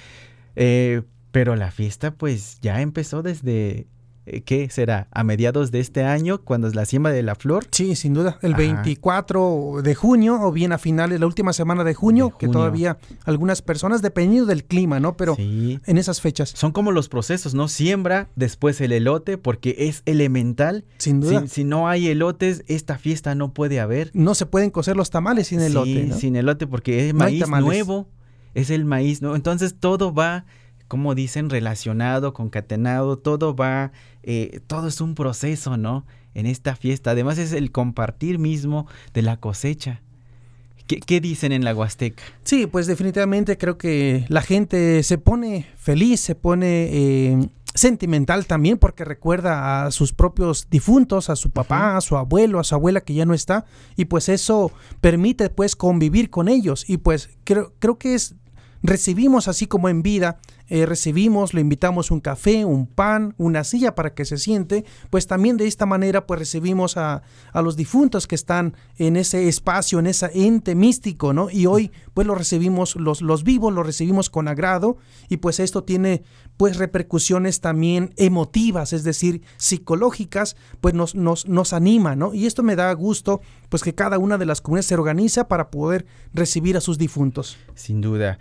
eh, 0.55 1.01
pero 1.31 1.55
la 1.55 1.71
fiesta 1.71 2.11
pues 2.11 2.59
ya 2.61 2.81
empezó 2.81 3.21
desde, 3.23 3.87
eh, 4.25 4.41
¿qué 4.41 4.69
será? 4.69 5.07
A 5.11 5.23
mediados 5.23 5.71
de 5.71 5.79
este 5.79 6.03
año, 6.03 6.41
cuando 6.41 6.67
es 6.67 6.75
la 6.75 6.85
siembra 6.85 7.11
de 7.11 7.23
la 7.23 7.35
flor. 7.35 7.65
Sí, 7.71 7.95
sin 7.95 8.13
duda. 8.13 8.37
El 8.41 8.51
Ajá. 8.53 8.57
24 8.57 9.81
de 9.83 9.95
junio 9.95 10.39
o 10.41 10.51
bien 10.51 10.71
a 10.73 10.77
finales, 10.77 11.19
la 11.19 11.25
última 11.25 11.53
semana 11.53 11.83
de 11.83 11.93
junio, 11.93 12.27
De 12.27 12.33
que 12.37 12.47
todavía 12.47 12.97
algunas 13.25 13.61
personas, 13.61 14.01
dependiendo 14.01 14.45
del 14.47 14.63
clima, 14.65 14.99
¿no? 14.99 15.17
Pero 15.17 15.35
Sí. 15.35 15.79
en 15.85 15.97
esas 15.97 16.21
fechas, 16.21 16.49
Son 16.49 16.71
como 16.71 16.91
los 16.91 17.09
procesos, 17.09 17.53
¿no? 17.55 17.67
Siembra, 17.67 18.29
después 18.35 18.79
el 18.81 18.91
elote, 18.91 19.37
porque 19.37 19.75
es 19.79 20.03
elemental. 20.05 20.85
sin 20.97 21.19
duda. 21.21 21.41
Si, 21.41 21.47
si 21.47 21.63
no 21.63 21.87
hay 21.87 22.07
elotes, 22.09 22.63
esta 22.67 22.97
fiesta 22.97 23.33
no 23.35 23.53
puede 23.53 23.79
haber. 23.79 24.11
No 24.13 24.35
se 24.35 24.45
pueden 24.45 24.69
cocer 24.69 24.95
los 24.97 25.09
tamales 25.09 25.47
sin 25.47 25.61
elote, 25.61 25.93
Sí, 26.03 26.03
¿no? 26.09 26.15
sin 26.17 26.35
elote 26.35 26.67
porque 26.67 27.07
es 27.07 27.13
No 27.13 27.19
maíz 27.21 27.47
nuevo, 27.47 28.07
es 28.53 28.69
el 28.69 28.85
maíz 28.85 29.21
nuevo. 29.21 29.35
Entonces 29.35 29.75
todo 29.79 30.13
va, 30.13 30.45
como 30.91 31.15
dicen, 31.15 31.49
relacionado, 31.49 32.33
concatenado, 32.33 33.17
todo 33.17 33.55
va, 33.55 33.93
eh, 34.23 34.59
todo 34.67 34.89
es 34.89 34.99
un 34.99 35.15
proceso, 35.15 35.77
¿no? 35.77 36.05
En 36.33 36.45
esta 36.45 36.75
fiesta. 36.75 37.11
Además 37.11 37.37
es 37.37 37.53
el 37.53 37.71
compartir 37.71 38.39
mismo 38.39 38.87
de 39.13 39.21
la 39.21 39.37
cosecha. 39.37 40.01
¿Qué, 40.87 40.99
qué 40.99 41.21
dicen 41.21 41.53
en 41.53 41.63
la 41.63 41.73
Huasteca? 41.73 42.21
Sí, 42.43 42.67
pues 42.67 42.87
definitivamente 42.87 43.57
creo 43.57 43.77
que 43.77 44.25
la 44.27 44.41
gente 44.41 45.01
se 45.03 45.17
pone 45.17 45.65
feliz, 45.77 46.19
se 46.19 46.35
pone 46.35 46.89
eh, 46.91 47.49
sentimental 47.73 48.45
también 48.45 48.77
porque 48.77 49.05
recuerda 49.05 49.85
a 49.85 49.91
sus 49.91 50.11
propios 50.11 50.67
difuntos, 50.69 51.29
a 51.29 51.37
su 51.37 51.51
papá, 51.51 51.95
a 51.95 52.01
su 52.01 52.17
abuelo, 52.17 52.59
a 52.59 52.65
su 52.65 52.75
abuela 52.75 52.99
que 52.99 53.13
ya 53.13 53.25
no 53.25 53.33
está 53.33 53.63
y 53.95 54.05
pues 54.05 54.27
eso 54.27 54.73
permite 54.99 55.49
pues 55.49 55.77
convivir 55.77 56.29
con 56.29 56.49
ellos 56.49 56.83
y 56.89 56.97
pues 56.97 57.29
creo, 57.45 57.71
creo 57.79 57.97
que 57.97 58.13
es 58.13 58.35
recibimos 58.83 59.47
así 59.47 59.67
como 59.67 59.89
en 59.89 60.01
vida, 60.01 60.39
eh, 60.73 60.85
recibimos, 60.85 61.53
le 61.53 61.59
invitamos 61.59 62.11
un 62.11 62.21
café, 62.21 62.63
un 62.63 62.87
pan, 62.87 63.35
una 63.37 63.65
silla 63.65 63.93
para 63.93 64.13
que 64.13 64.23
se 64.23 64.37
siente, 64.37 64.85
pues 65.09 65.27
también 65.27 65.57
de 65.57 65.67
esta 65.67 65.85
manera 65.85 66.25
pues 66.25 66.39
recibimos 66.39 66.95
a, 66.95 67.23
a 67.51 67.61
los 67.61 67.75
difuntos 67.75 68.25
que 68.25 68.35
están 68.35 68.73
en 68.97 69.17
ese 69.17 69.49
espacio, 69.49 69.99
en 69.99 70.07
ese 70.07 70.31
ente 70.33 70.73
místico, 70.73 71.33
¿no? 71.33 71.49
Y 71.49 71.65
hoy 71.65 71.91
pues 72.13 72.25
los 72.25 72.37
recibimos, 72.37 72.95
los, 72.95 73.21
los 73.21 73.43
vivos 73.43 73.73
los 73.73 73.85
recibimos 73.85 74.29
con 74.29 74.47
agrado 74.47 74.95
y 75.27 75.37
pues 75.37 75.59
esto 75.59 75.83
tiene 75.83 76.23
pues 76.55 76.77
repercusiones 76.77 77.59
también 77.59 78.13
emotivas, 78.15 78.93
es 78.93 79.03
decir, 79.03 79.41
psicológicas, 79.57 80.55
pues 80.79 80.93
nos, 80.93 81.15
nos, 81.15 81.49
nos 81.49 81.73
anima, 81.73 82.15
¿no? 82.15 82.33
Y 82.33 82.45
esto 82.45 82.63
me 82.63 82.77
da 82.77 82.93
gusto 82.93 83.41
pues 83.67 83.83
que 83.83 83.93
cada 83.93 84.19
una 84.19 84.37
de 84.37 84.45
las 84.45 84.61
comunidades 84.61 84.85
se 84.85 84.95
organiza 84.95 85.49
para 85.49 85.69
poder 85.69 86.05
recibir 86.33 86.77
a 86.77 86.81
sus 86.81 86.97
difuntos. 86.97 87.57
Sin 87.75 87.99
duda. 87.99 88.39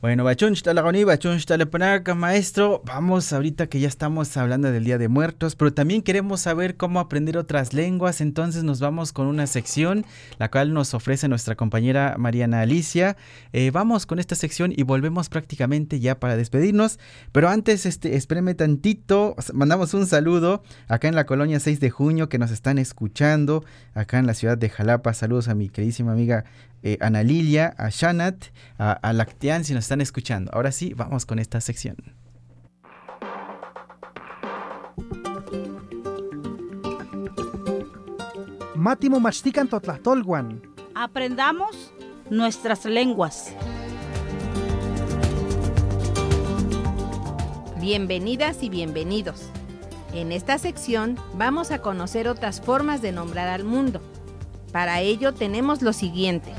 Bueno, 0.00 0.24
Bachun 0.24 0.54
Shtalagoni, 0.54 1.04
Bachun 1.04 1.36
Shtalepanaca, 1.36 2.14
maestro, 2.14 2.80
vamos 2.86 3.34
ahorita 3.34 3.66
que 3.66 3.80
ya 3.80 3.88
estamos 3.88 4.34
hablando 4.38 4.72
del 4.72 4.82
Día 4.82 4.96
de 4.96 5.08
Muertos, 5.08 5.56
pero 5.56 5.74
también 5.74 6.00
queremos 6.00 6.40
saber 6.40 6.78
cómo 6.78 7.00
aprender 7.00 7.36
otras 7.36 7.74
lenguas, 7.74 8.22
entonces 8.22 8.64
nos 8.64 8.80
vamos 8.80 9.12
con 9.12 9.26
una 9.26 9.46
sección, 9.46 10.06
la 10.38 10.50
cual 10.50 10.72
nos 10.72 10.94
ofrece 10.94 11.28
nuestra 11.28 11.54
compañera 11.54 12.14
Mariana 12.16 12.62
Alicia. 12.62 13.18
Eh, 13.52 13.70
vamos 13.72 14.06
con 14.06 14.18
esta 14.18 14.36
sección 14.36 14.72
y 14.74 14.84
volvemos 14.84 15.28
prácticamente 15.28 16.00
ya 16.00 16.18
para 16.18 16.34
despedirnos, 16.34 16.98
pero 17.30 17.50
antes, 17.50 17.84
este, 17.84 18.16
espéreme 18.16 18.54
tantito, 18.54 19.36
mandamos 19.52 19.92
un 19.92 20.06
saludo 20.06 20.62
acá 20.88 21.08
en 21.08 21.14
la 21.14 21.26
colonia 21.26 21.60
6 21.60 21.78
de 21.78 21.90
junio 21.90 22.30
que 22.30 22.38
nos 22.38 22.52
están 22.52 22.78
escuchando, 22.78 23.66
acá 23.92 24.18
en 24.18 24.26
la 24.26 24.32
ciudad 24.32 24.56
de 24.56 24.70
Jalapa, 24.70 25.12
saludos 25.12 25.48
a 25.48 25.54
mi 25.54 25.68
queridísima 25.68 26.12
amiga 26.12 26.46
eh, 26.82 26.98
Ana 27.00 27.22
Lilia, 27.22 27.74
a 27.78 27.88
Shanat, 27.90 28.46
a, 28.78 28.92
a 28.92 29.12
Lactean 29.12 29.64
si 29.64 29.74
nos 29.74 29.84
están 29.84 30.00
escuchando. 30.00 30.50
Ahora 30.54 30.72
sí, 30.72 30.94
vamos 30.94 31.26
con 31.26 31.38
esta 31.38 31.60
sección. 31.60 31.96
Mátimo 38.74 39.20
mastican 39.20 39.68
totlatolguan. 39.68 40.62
Aprendamos 40.94 41.92
nuestras 42.30 42.86
lenguas. 42.86 43.52
Bienvenidas 47.78 48.62
y 48.62 48.70
bienvenidos. 48.70 49.50
En 50.14 50.32
esta 50.32 50.58
sección 50.58 51.18
vamos 51.34 51.70
a 51.70 51.80
conocer 51.80 52.26
otras 52.26 52.60
formas 52.60 53.02
de 53.02 53.12
nombrar 53.12 53.48
al 53.48 53.64
mundo. 53.64 54.00
Para 54.72 55.00
ello 55.00 55.34
tenemos 55.34 55.82
lo 55.82 55.92
siguiente. 55.92 56.52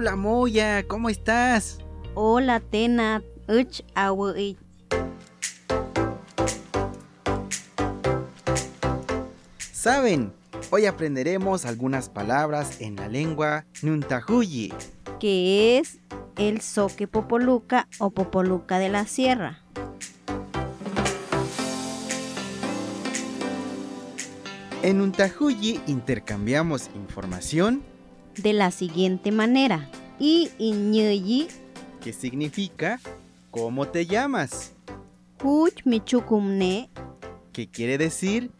Hola 0.00 0.16
Moya, 0.16 0.82
¿cómo 0.88 1.10
estás? 1.10 1.76
Hola, 2.14 2.60
Tena, 2.60 3.22
uch. 3.48 3.82
Saben, 9.58 10.32
hoy 10.70 10.86
aprenderemos 10.86 11.66
algunas 11.66 12.08
palabras 12.08 12.80
en 12.80 12.96
la 12.96 13.08
lengua 13.08 13.66
Nuntahuyi. 13.82 14.72
que 15.18 15.76
es 15.76 15.98
el 16.38 16.62
soque 16.62 17.06
popoluca 17.06 17.86
o 17.98 18.08
popoluca 18.08 18.78
de 18.78 18.88
la 18.88 19.04
sierra. 19.04 19.62
En 24.82 24.96
Nuntahuyi 24.96 25.82
intercambiamos 25.86 26.88
información 26.94 27.82
De 28.42 28.52
la 28.54 28.70
siguiente 28.70 29.32
manera. 29.32 29.90
Y 30.18 30.50
iñuyi 30.58 31.48
que 32.00 32.12
significa 32.14 32.98
¿cómo 33.50 33.86
te 33.86 34.06
llamas? 34.06 34.72
huch 35.42 35.84
michukumne 35.84 36.88
que 37.52 37.68
quiere 37.68 37.98
decir 37.98 38.50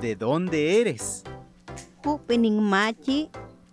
¿de 0.00 0.16
dónde 0.16 0.80
eres? 0.80 1.22
machi 2.60 3.28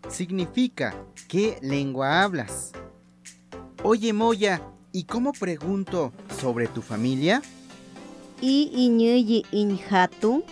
Significa 0.10 0.96
¿qué 1.28 1.58
lengua 1.62 2.22
hablas? 2.24 2.72
Oye 3.84 4.14
Moya, 4.14 4.62
¿y 4.92 5.04
cómo 5.06 5.34
pregunto 5.34 6.12
sobre 6.40 6.68
tu 6.68 6.82
familia? 6.82 7.42
y 8.42 8.70
iñuyi 8.76 9.44
injatu 9.52 10.44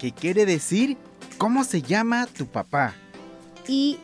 ¿Qué 0.00 0.10
quiere 0.10 0.44
decir 0.46 0.96
¿cómo 1.38 1.62
se 1.62 1.82
llama 1.82 2.26
tu 2.26 2.46
papá? 2.46 2.94
Y 3.68 3.98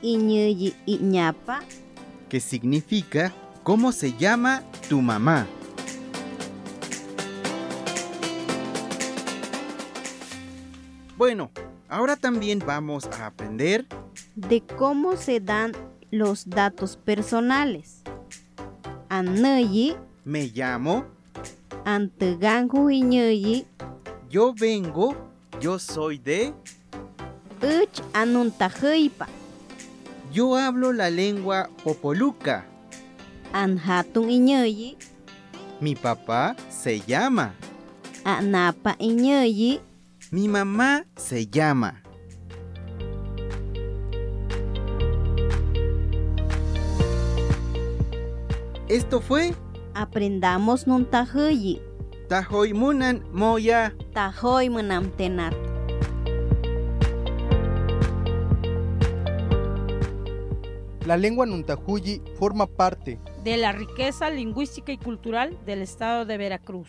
iñapa 0.87 1.61
¿Qué 1.61 2.39
que 2.39 2.41
significa 2.41 3.33
¿Cómo 3.65 3.93
se 3.93 4.12
llama 4.12 4.62
tu 4.91 5.01
mamá? 5.01 5.47
Bueno, 11.17 11.51
ahora 11.89 12.17
también 12.17 12.59
vamos 12.59 13.07
a 13.07 13.25
aprender 13.25 13.87
de 14.35 14.61
cómo 14.77 15.17
se 15.17 15.41
dan 15.41 15.73
los 16.11 16.51
datos 16.51 16.99
personales. 16.99 18.03
Anayi, 19.09 19.97
me 20.27 20.49
llamo, 20.49 21.07
antegangu 21.87 22.91
iñayi, 22.91 23.67
yo 24.29 24.53
vengo, 24.53 25.17
yo 25.59 25.79
soy 25.79 26.19
de, 26.19 26.53
uch 27.62 28.03
anuntajeipa, 28.12 29.27
yo 30.35 30.57
hablo 30.57 30.93
la 30.93 31.11
lengua 31.11 31.70
popoluca, 31.85 32.66
anhatun 33.53 34.35
iñayi, 34.35 34.99
mi 35.80 35.95
papá 35.95 36.57
se 36.68 36.99
llama, 36.99 37.55
anapa 38.24 38.97
iñayi, 38.99 39.80
mi 40.32 40.49
mamá 40.49 41.07
se 41.14 41.47
llama. 41.47 42.03
Esto 48.89 49.20
fue 49.20 49.55
Aprendamos 49.95 50.87
nun 50.87 51.07
tahuyi. 51.07 51.80
Tahoy 52.28 52.74
munan 52.74 53.22
moya. 53.32 53.95
Tahoy 54.12 54.68
munam 54.68 55.09
tenat. 55.16 55.64
La 61.05 61.19
lengua 61.19 61.45
Nuntahuyi 61.45 62.23
forma 62.39 62.67
parte 62.67 63.19
de 63.43 63.59
la 63.59 63.73
riqueza 63.73 64.31
lingüística 64.31 64.91
y 64.91 64.97
cultural 64.97 65.59
del 65.67 65.83
estado 65.83 66.25
de 66.25 66.39
Veracruz. 66.39 66.89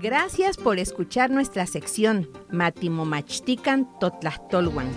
Gracias 0.00 0.56
por 0.56 0.78
escuchar 0.78 1.30
nuestra 1.30 1.66
sección 1.66 2.28
Matimomachtican 2.50 3.98
Totlachtolwan. 3.98 4.88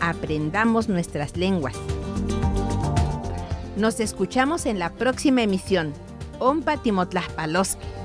Aprendamos 0.00 0.88
nuestras 0.88 1.36
lenguas. 1.36 1.76
Nos 3.78 4.00
escuchamos 4.00 4.66
en 4.66 4.80
la 4.80 4.92
próxima 4.92 5.42
emisión. 5.42 5.92
Ompa 6.40 6.78
Timotlaspaloski. 6.78 7.97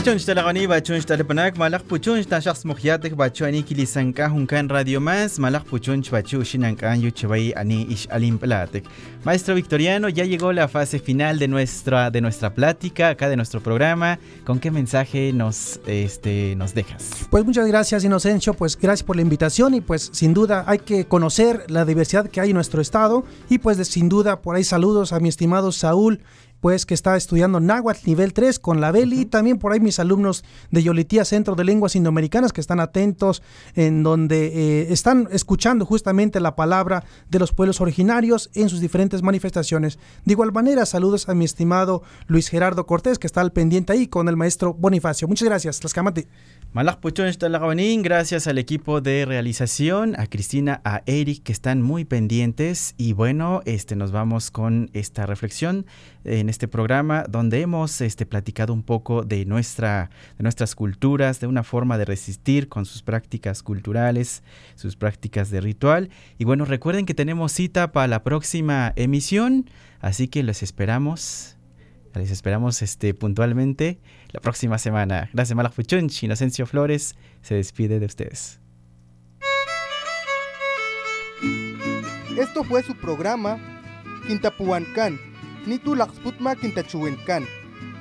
Achunch 0.00 0.24
talaqani 0.24 0.66
bachunch 0.66 1.04
talapanak 1.04 1.58
malaq 1.60 1.82
puchunch 1.84 2.26
ta 2.26 2.38
shakhs 2.40 2.64
mukhyatik 2.64 3.14
bachu 3.14 3.44
ani 3.44 3.62
kilisanka 3.62 4.30
hunkan 4.32 4.70
radio 4.70 4.98
más 4.98 5.38
malaq 5.38 5.64
puchunch 5.70 6.08
bachu 6.10 6.40
shinankan 6.40 7.02
yuchabay 7.02 7.52
ani 7.54 7.82
ish 7.92 8.06
alim 8.10 8.38
platik. 8.38 8.86
Maestro 9.24 9.54
Victoriano, 9.54 10.08
ya 10.08 10.24
llegó 10.24 10.54
la 10.54 10.68
fase 10.68 11.00
final 11.00 11.38
de 11.38 11.48
nuestra 11.48 12.10
de 12.10 12.22
nuestra 12.22 12.54
plática 12.54 13.10
acá 13.10 13.28
de 13.28 13.36
nuestro 13.36 13.60
programa. 13.60 14.18
¿Con 14.46 14.58
qué 14.58 14.70
mensaje 14.70 15.34
nos 15.34 15.80
este 15.86 16.56
nos 16.56 16.72
dejas? 16.72 17.26
Pues 17.30 17.44
muchas 17.44 17.66
gracias 17.66 18.02
Inocencio, 18.02 18.54
pues 18.54 18.78
gracias 18.78 19.04
por 19.04 19.16
la 19.16 19.22
invitación 19.22 19.74
y 19.74 19.82
pues 19.82 20.08
sin 20.14 20.32
duda 20.32 20.64
hay 20.66 20.78
que 20.78 21.04
conocer 21.04 21.66
la 21.68 21.84
diversidad 21.84 22.26
que 22.26 22.40
hay 22.40 22.50
en 22.50 22.56
nuestro 22.56 22.80
estado 22.80 23.24
y 23.50 23.58
pues 23.58 23.76
de, 23.76 23.84
sin 23.84 24.08
duda 24.08 24.40
por 24.40 24.56
ahí 24.56 24.64
saludos 24.64 25.12
a 25.12 25.20
mi 25.20 25.28
estimado 25.28 25.72
Saúl 25.72 26.22
pues 26.60 26.86
que 26.86 26.94
está 26.94 27.16
estudiando 27.16 27.60
náhuatl 27.60 28.06
nivel 28.06 28.32
3 28.32 28.58
con 28.58 28.80
la 28.80 28.92
Beli 28.92 29.20
y 29.20 29.24
también 29.26 29.58
por 29.58 29.72
ahí 29.72 29.80
mis 29.80 29.98
alumnos 29.98 30.44
de 30.70 30.82
Yolitía 30.82 31.24
Centro 31.24 31.54
de 31.54 31.64
Lenguas 31.64 31.96
Indoamericanas 31.96 32.52
que 32.52 32.60
están 32.60 32.80
atentos 32.80 33.42
en 33.74 34.02
donde 34.02 34.46
eh, 34.46 34.92
están 34.92 35.28
escuchando 35.32 35.84
justamente 35.86 36.40
la 36.40 36.56
palabra 36.56 37.04
de 37.28 37.38
los 37.38 37.52
pueblos 37.52 37.80
originarios 37.80 38.50
en 38.54 38.68
sus 38.68 38.80
diferentes 38.80 39.22
manifestaciones. 39.22 39.98
De 40.24 40.32
igual 40.32 40.52
manera, 40.52 40.86
saludos 40.86 41.28
a 41.28 41.34
mi 41.34 41.44
estimado 41.44 42.02
Luis 42.26 42.48
Gerardo 42.48 42.86
Cortés 42.86 43.18
que 43.18 43.26
está 43.26 43.40
al 43.40 43.52
pendiente 43.52 43.92
ahí 43.92 44.06
con 44.06 44.28
el 44.28 44.36
maestro 44.36 44.74
Bonifacio. 44.74 45.28
Muchas 45.28 45.48
gracias. 45.48 45.80
Puchón 45.80 46.26
gracias 48.04 48.46
al 48.46 48.56
equipo 48.56 49.00
de 49.00 49.24
realización, 49.24 50.14
a 50.16 50.28
Cristina, 50.28 50.80
a 50.84 51.02
Eric 51.04 51.42
que 51.42 51.50
están 51.50 51.82
muy 51.82 52.04
pendientes 52.04 52.94
y 52.96 53.12
bueno, 53.12 53.60
este 53.64 53.96
nos 53.96 54.12
vamos 54.12 54.52
con 54.52 54.88
esta 54.92 55.26
reflexión 55.26 55.84
en 56.22 56.48
este 56.48 56.68
programa 56.68 57.24
donde 57.28 57.60
hemos 57.60 58.00
este, 58.00 58.24
platicado 58.24 58.72
un 58.72 58.84
poco 58.84 59.24
de, 59.24 59.46
nuestra, 59.46 60.10
de 60.38 60.44
nuestras 60.44 60.76
culturas, 60.76 61.40
de 61.40 61.48
una 61.48 61.64
forma 61.64 61.98
de 61.98 62.04
resistir 62.04 62.68
con 62.68 62.86
sus 62.86 63.02
prácticas 63.02 63.64
culturales, 63.64 64.44
sus 64.76 64.94
prácticas 64.94 65.50
de 65.50 65.60
ritual. 65.60 66.08
Y 66.38 66.44
bueno, 66.44 66.66
recuerden 66.66 67.04
que 67.04 67.14
tenemos 67.14 67.50
cita 67.50 67.90
para 67.90 68.06
la 68.06 68.22
próxima 68.22 68.92
emisión, 68.94 69.68
así 70.00 70.28
que 70.28 70.44
los 70.44 70.62
esperamos. 70.62 71.56
Les 72.14 72.30
esperamos 72.30 72.82
este, 72.82 73.14
puntualmente 73.14 74.00
la 74.32 74.40
próxima 74.40 74.78
semana. 74.78 75.30
Gracias, 75.32 75.56
Malafuchunch. 75.56 76.24
Inocencio 76.24 76.66
Flores 76.66 77.16
se 77.42 77.54
despide 77.54 78.00
de 78.00 78.06
ustedes. 78.06 78.60
Esto 82.36 82.64
fue 82.64 82.82
su 82.82 82.94
programa 82.96 83.58
Quintapuancán, 84.26 85.18
Nitulaxputma 85.66 86.56
Quintachuencan. 86.56 87.46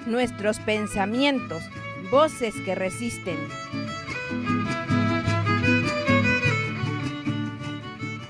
Nuestros 0.08 0.60
pensamientos, 0.60 1.64
voces 2.10 2.56
que 2.66 2.74
resisten. 2.74 3.38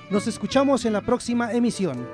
Nos 0.10 0.28
escuchamos 0.28 0.86
en 0.86 0.94
la 0.94 1.02
próxima 1.02 1.54
emisión. 1.54 2.08